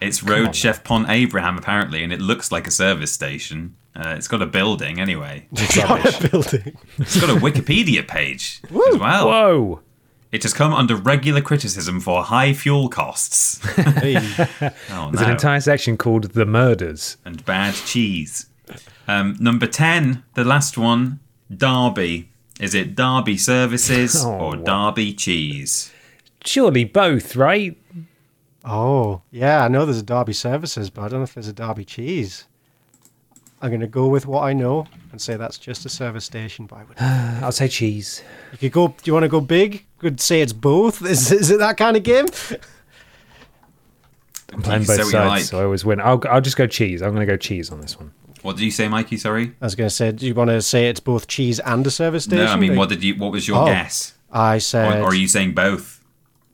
[0.00, 3.76] it's Road Chef Pont Abraham apparently, and it looks like a service station.
[3.94, 5.46] Uh, it's got a building anyway.
[5.50, 6.76] building.
[6.98, 9.28] It's got a Wikipedia page as well.
[9.28, 9.80] Whoa!
[10.32, 13.58] It has come under regular criticism for high fuel costs.
[14.00, 14.16] Hey.
[14.90, 18.46] oh, There's an entire section called "The Murders." and bad cheese.
[19.08, 21.18] Um, number 10, the last one,
[21.54, 22.28] Derby.
[22.60, 24.90] Is it Derby Services Oh, or wow.
[24.92, 25.90] Derby Cheese?
[26.44, 27.76] Surely both, right?
[28.64, 31.52] Oh, yeah, I know there's a Derby Services, but I don't know if there's a
[31.52, 32.44] Derby Cheese.
[33.62, 36.66] I'm going to go with what I know and say that's just a service station,
[36.66, 36.98] but I would.
[37.44, 38.22] I'll say cheese.
[38.52, 38.88] You could go.
[38.88, 39.84] Do you want to go big?
[40.00, 41.02] Could say it's both.
[41.06, 42.26] Is, is it that kind of game?
[44.52, 45.42] I'm playing both sides, like.
[45.44, 46.00] so I always win.
[46.00, 47.02] I'll, I'll just go cheese.
[47.02, 48.12] I'm going to go cheese on this one.
[48.42, 49.16] What did you say, Mikey?
[49.18, 49.52] Sorry.
[49.60, 51.90] I was going to say, do you want to say it's both cheese and a
[51.90, 52.44] service station?
[52.46, 53.14] No, I mean, what did you?
[53.16, 53.66] What was your Oh.
[53.66, 54.14] guess?
[54.32, 55.00] I Or, said.
[55.02, 56.02] or are you saying both?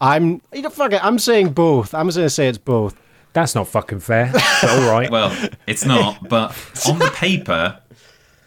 [0.01, 0.43] I'm.
[0.53, 1.03] You know, fuck it.
[1.05, 1.95] I'm saying both.
[1.95, 3.01] I'm going to say it's both.
[3.33, 4.31] That's not fucking fair.
[4.33, 5.11] But all right.
[5.17, 5.35] Well,
[5.67, 6.29] it's not.
[6.29, 6.51] But
[6.89, 7.81] on the paper,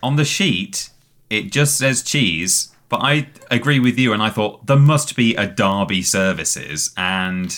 [0.03, 0.89] on the sheet,
[1.29, 2.75] it just says cheese.
[2.89, 7.51] But I agree with you, and I thought there must be a Derby Services, and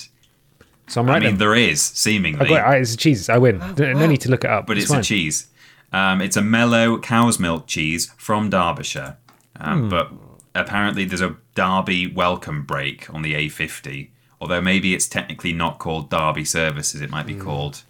[0.88, 1.38] so I'm I mean then.
[1.38, 2.46] there is seemingly.
[2.46, 2.64] I got it.
[2.74, 3.30] I- It's a cheese.
[3.30, 3.60] I win.
[3.60, 4.68] No no need to look it up.
[4.68, 5.00] but it's, fine.
[5.00, 5.48] a cheese.
[5.94, 9.18] Um, it's a mellow cow's milk cheese from Derbyshire.
[9.60, 10.12] Um, But
[10.54, 14.10] apparently, there's a Derby welcome break on the A50.
[14.42, 17.84] Although maybe it's technically not called Derby Services, it might be called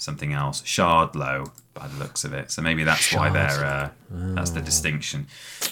[0.00, 2.50] something else, Shardlow, by the looks of it.
[2.50, 5.26] So maybe that's why they're uh, that's the distinction.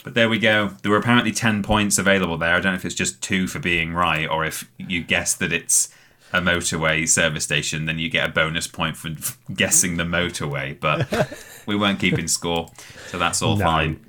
[0.05, 0.69] But there we go.
[0.83, 2.55] There were apparently ten points available there.
[2.55, 5.53] I don't know if it's just two for being right, or if you guess that
[5.53, 5.89] it's
[6.33, 9.11] a motorway service station, then you get a bonus point for
[9.55, 10.79] guessing the motorway.
[10.79, 11.09] But
[11.67, 12.71] we weren't keeping score,
[13.09, 13.65] so that's all No.
[13.65, 14.05] fine.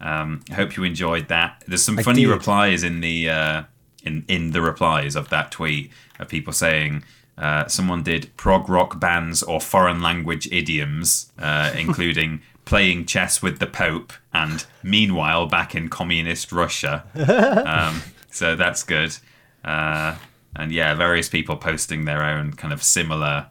[0.00, 1.62] Um, I hope you enjoyed that.
[1.66, 2.30] There's some funny did.
[2.30, 3.62] replies in the uh,
[4.02, 7.04] in in the replies of that tweet of people saying.
[7.38, 13.60] Uh, someone did prog rock bands or foreign language idioms, uh, including playing chess with
[13.60, 17.04] the Pope and meanwhile back in communist Russia.
[17.14, 19.16] Um, so that's good.
[19.64, 20.16] Uh,
[20.54, 23.48] and yeah, various people posting their own kind of similar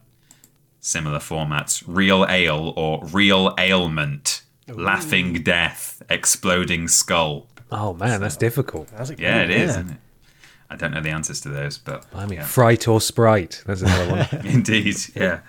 [0.80, 1.84] similar formats.
[1.88, 4.44] Real ale or real ailment.
[4.70, 7.48] Laughing death, exploding skull.
[7.72, 8.88] Oh man, that's difficult.
[8.90, 9.98] That's a good Yeah, it one, isn't it?
[10.69, 12.45] I don't know the answers to those, but I mean, yeah.
[12.45, 13.64] fright or sprite.
[13.65, 14.45] That's another one.
[14.45, 15.39] indeed, yeah.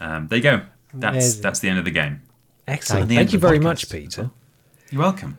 [0.00, 0.62] Um, there you go.
[0.92, 1.42] That's Amazing.
[1.42, 2.22] that's the end of the game.
[2.66, 3.08] Excellent.
[3.08, 3.62] the Thank you very podcast.
[3.62, 4.30] much, Peter.
[4.90, 5.38] You're welcome.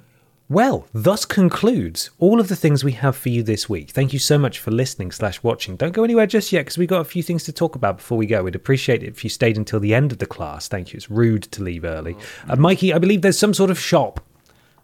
[0.49, 3.89] Well, thus concludes all of the things we have for you this week.
[3.89, 5.75] Thank you so much for listening slash watching.
[5.75, 8.17] Don't go anywhere just yet because we've got a few things to talk about before
[8.17, 8.43] we go.
[8.43, 10.69] We'd appreciate it if you stayed until the end of the class.
[10.69, 10.97] Thank you.
[10.97, 12.15] It's rude to leave early.
[12.47, 14.21] Uh, Mikey, I believe there's some sort of shop.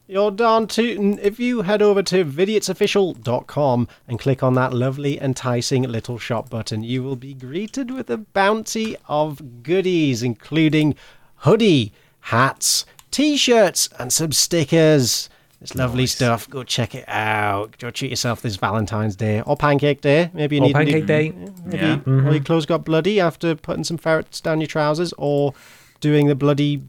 [0.06, 1.18] You're darn tootin'.
[1.20, 6.84] If you head over to vidiotsofficial.com and click on that lovely, enticing little shop button,
[6.84, 10.96] you will be greeted with a bounty of goodies, including
[11.38, 15.30] hoodie, hats, t shirts, and some stickers.
[15.62, 16.50] It's lovely stuff.
[16.50, 17.78] Go check it out.
[17.78, 20.30] Go treat yourself this Valentine's Day or Pancake Day.
[20.34, 21.32] Maybe you Or need Pancake Day.
[21.64, 21.84] Maybe Yeah.
[22.06, 22.44] or your mm-hmm.
[22.44, 25.54] clothes got bloody after putting some ferrets down your trousers or
[26.02, 26.82] doing the bloody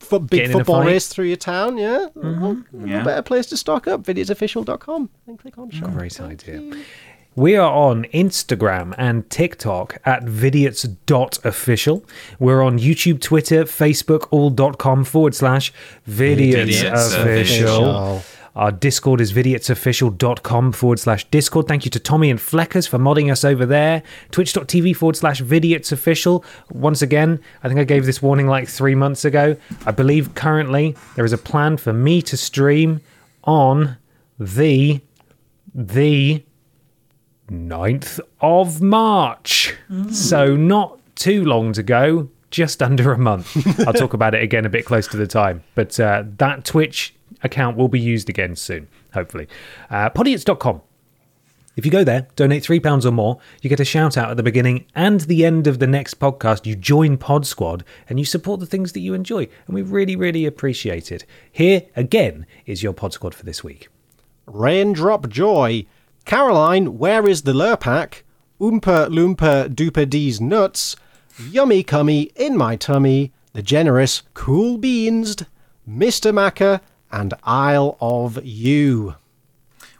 [0.00, 1.78] fo- big Getting in a football race through your town.
[1.78, 2.08] Yeah.
[2.16, 2.40] Mm-hmm.
[2.42, 3.02] Well, Yeah.
[3.02, 4.02] A better place to stock up.
[4.02, 5.92] Vidiotsofficial.com and click on shop.
[5.92, 6.82] Great idea.
[7.34, 12.04] We are on Instagram and TikTok at vidiots.official.
[12.40, 15.72] We're on YouTube, Twitter, Facebook, all.com forward slash
[16.08, 18.22] vidiots Vidiots official.
[18.58, 21.68] Our Discord is vidiotsofficial.com forward slash Discord.
[21.68, 24.02] Thank you to Tommy and Fleckers for modding us over there.
[24.32, 26.44] Twitch.tv forward slash vidiotsofficial.
[26.72, 29.56] Once again, I think I gave this warning like three months ago.
[29.86, 33.00] I believe currently there is a plan for me to stream
[33.44, 33.96] on
[34.40, 35.02] the
[35.72, 36.42] the
[37.48, 39.76] 9th of March.
[40.10, 43.80] So not too long to go, just under a month.
[43.86, 45.62] I'll talk about it again a bit close to the time.
[45.76, 49.48] But uh, that Twitch account will be used again soon, hopefully.
[49.90, 50.82] Uh, Podiots.com.
[51.78, 54.42] If you go there, donate £3 or more, you get a shout out at the
[54.42, 56.66] beginning and the end of the next podcast.
[56.66, 59.46] You join Pod Squad and you support the things that you enjoy.
[59.66, 61.24] And we really, really appreciate it.
[61.52, 63.88] Here, again, is your Pod Squad for this week.
[64.46, 65.86] Raindrop Joy.
[66.24, 68.22] Caroline, where is the Lurpak?
[68.60, 70.96] Oompa Loompa Duper D's nuts.
[71.48, 73.32] Yummy Cummy in my tummy.
[73.52, 75.36] The generous Cool Beans.
[75.88, 76.32] Mr.
[76.32, 79.16] Macca and Isle of You.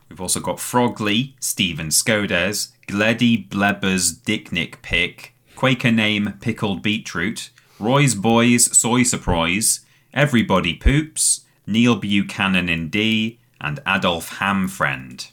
[0.08, 8.14] We've also got Frogley, Stephen Skodes, Gleddy Blebbers Dicknick Pick, Quaker Name Pickled Beetroot, Roy's
[8.14, 9.80] Boys Soy Surprise,
[10.14, 15.30] Everybody Poops, Neil Buchanan in D, and Adolf Hamfriend.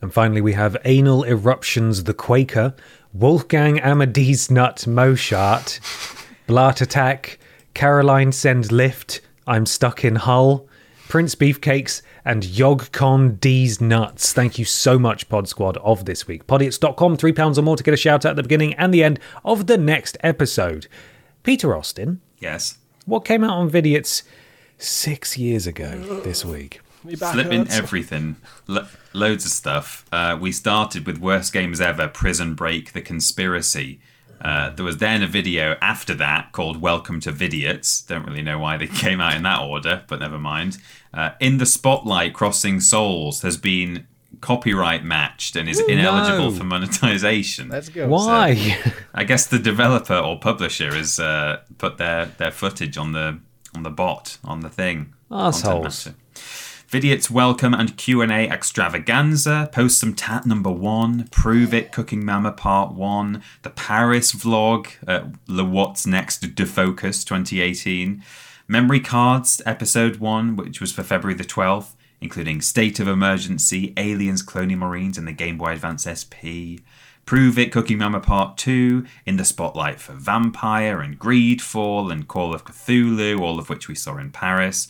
[0.00, 2.74] And finally, we have Anal Eruptions the Quaker,
[3.12, 5.80] Wolfgang Amadeus Nut Moshart,
[6.48, 7.38] Blart Attack,
[7.74, 9.20] Caroline send lift.
[9.46, 10.68] I'm stuck in Hull.
[11.14, 14.32] Prince Beefcakes and YogCon D's Nuts.
[14.32, 16.48] Thank you so much, Pod Squad, of this week.
[16.48, 19.20] Podiots.com, £3 or more to get a shout out at the beginning and the end
[19.44, 20.88] of the next episode.
[21.44, 22.78] Peter Austin, Yes.
[23.06, 24.24] what came out on Vidiots
[24.76, 26.80] six years ago this week?
[27.04, 27.76] Me back Flipping hurts.
[27.78, 28.34] everything.
[28.66, 30.04] Lo- loads of stuff.
[30.10, 34.00] Uh, we started with Worst Games Ever Prison Break The Conspiracy.
[34.44, 38.06] Uh, there was then a video after that called Welcome to Vidiots.
[38.06, 40.78] Don't really know why they came out in that order, but never mind.
[41.12, 44.06] Uh, in the Spotlight Crossing Souls has been
[44.40, 46.56] copyright matched and is ineligible no.
[46.58, 47.70] for monetization.
[47.70, 48.08] Let's go.
[48.08, 48.78] Why?
[49.14, 53.38] I guess the developer or publisher has uh, put their, their footage on the
[53.74, 55.14] on the bot on the thing.
[55.30, 56.14] Arseholes.
[56.88, 62.92] Vidiots welcome and Q&A extravaganza, post some tat number one, prove it cooking mama part
[62.92, 68.22] one, the Paris vlog, uh, Le What's Next Defocus 2018,
[68.68, 74.42] memory cards episode one, which was for February the 12th, including State of Emergency, Aliens,
[74.42, 76.84] Colonial Marines, and the Game Boy Advance SP.
[77.24, 82.54] Prove It Cooking Mama Part 2, In the Spotlight for Vampyr and Greedfall and Call
[82.54, 84.88] of Cthulhu, all of which we saw in Paris.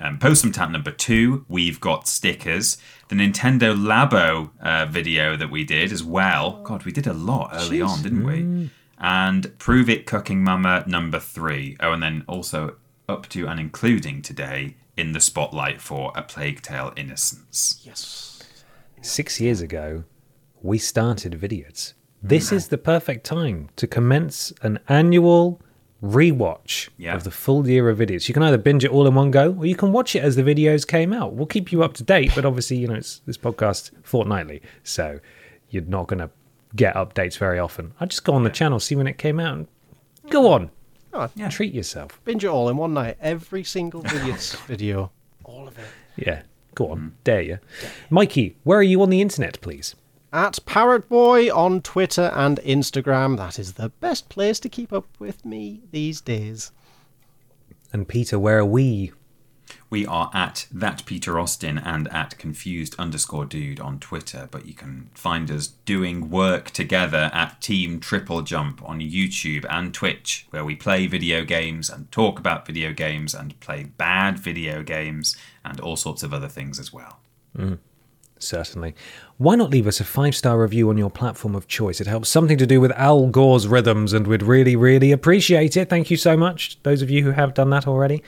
[0.00, 2.78] Um, Postum Tap number two, we've got stickers.
[3.08, 6.62] The Nintendo Labo uh, video that we did as well.
[6.62, 8.70] God, we did a lot early on, didn't we?
[8.98, 11.76] And Prove It Cooking Mama number three.
[11.80, 12.76] Oh, and then also
[13.08, 17.80] up to and including today in the spotlight for A Plague Tale Innocence.
[17.84, 18.42] Yes.
[19.00, 20.04] Six years ago,
[20.60, 21.94] we started Vidiots.
[22.20, 25.62] This is the perfect time to commence an annual
[26.02, 27.14] rewatch Yeah.
[27.14, 28.28] of the full year of videos.
[28.28, 30.36] You can either binge it all in one go, or you can watch it as
[30.36, 31.32] the videos came out.
[31.34, 35.18] We'll keep you up to date, but obviously, you know, it's this podcast fortnightly, so
[35.70, 36.30] you're not going to
[36.76, 37.92] get updates very often.
[37.98, 39.66] I just go on the channel, see when it came out, and
[40.30, 40.70] go on.
[41.12, 41.48] Oh, Yeah.
[41.48, 42.20] Treat yourself.
[42.24, 43.16] Binge it all in one night.
[43.20, 45.10] Every single Vidiots video.
[45.44, 45.86] All of it.
[46.16, 46.42] Yeah,
[46.74, 46.98] go on.
[46.98, 47.10] Mm.
[47.24, 47.58] Dare you.
[48.10, 49.94] Mikey, where are you on the internet, please?
[50.32, 53.38] At Parrot Boy on Twitter and Instagram.
[53.38, 56.70] That is the best place to keep up with me these days.
[57.92, 59.12] And Peter, where are we?
[59.90, 64.74] We are at that Peter Austin and at confused underscore dude on Twitter, but you
[64.74, 70.64] can find us doing work together at Team Triple Jump on YouTube and Twitch, where
[70.64, 75.80] we play video games and talk about video games and play bad video games and
[75.80, 77.20] all sorts of other things as well.
[77.56, 77.78] Mm.
[78.38, 78.94] Certainly.
[79.36, 82.00] Why not leave us a five star review on your platform of choice?
[82.00, 85.88] It helps something to do with Al Gore's rhythms, and we'd really, really appreciate it.
[85.88, 88.22] Thank you so much, those of you who have done that already.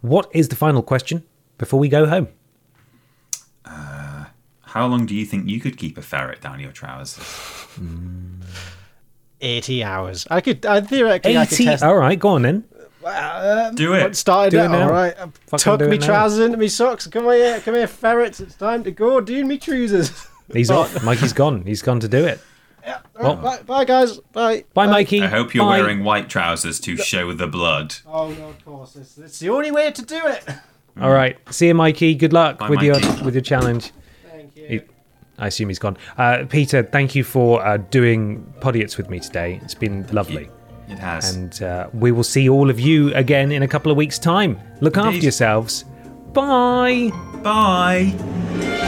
[0.00, 1.24] What is the final question
[1.58, 2.28] before we go home?
[3.64, 4.26] Uh,
[4.62, 7.66] how long do you think you could keep a ferret down your trousers?
[9.40, 10.26] 80 hours.
[10.30, 11.64] I could, I theoretically, I could 80.
[11.64, 12.64] test All right, go on then.
[13.74, 14.16] Do What it.
[14.16, 14.82] started Do it it, now.
[14.84, 15.14] all right.
[15.18, 16.06] I've Fucking tucked do me it now.
[16.06, 17.06] trousers into me socks.
[17.06, 18.40] Come here, come here, ferrets.
[18.40, 19.20] It's time to go.
[19.20, 20.26] Do me trousers.
[20.52, 21.02] He's off.
[21.04, 21.62] Mikey's gone.
[21.62, 22.40] He's gone to do it.
[22.82, 23.00] yeah.
[23.20, 24.18] all right, bye, bye, guys.
[24.32, 24.64] Bye.
[24.74, 25.22] Bye, Mikey.
[25.22, 25.80] I hope you're Bye.
[25.80, 27.94] wearing white trousers to show the blood.
[28.06, 28.96] Oh no, of course.
[28.96, 30.44] It's, it's the only way to do it.
[31.00, 31.36] All right.
[31.52, 32.14] See you, Mikey.
[32.14, 33.92] Good luck Bye, with your with your challenge.
[34.30, 34.66] Thank you.
[34.66, 34.80] He-
[35.40, 35.96] I assume he's gone.
[36.16, 39.60] Uh, Peter, thank you for uh, doing Podiots with me today.
[39.62, 40.50] It's been lovely.
[40.88, 41.34] It has.
[41.34, 44.58] And uh, we will see all of you again in a couple of weeks' time.
[44.80, 45.84] Look after yourselves.
[46.32, 47.10] Bye.
[47.42, 48.84] Bye.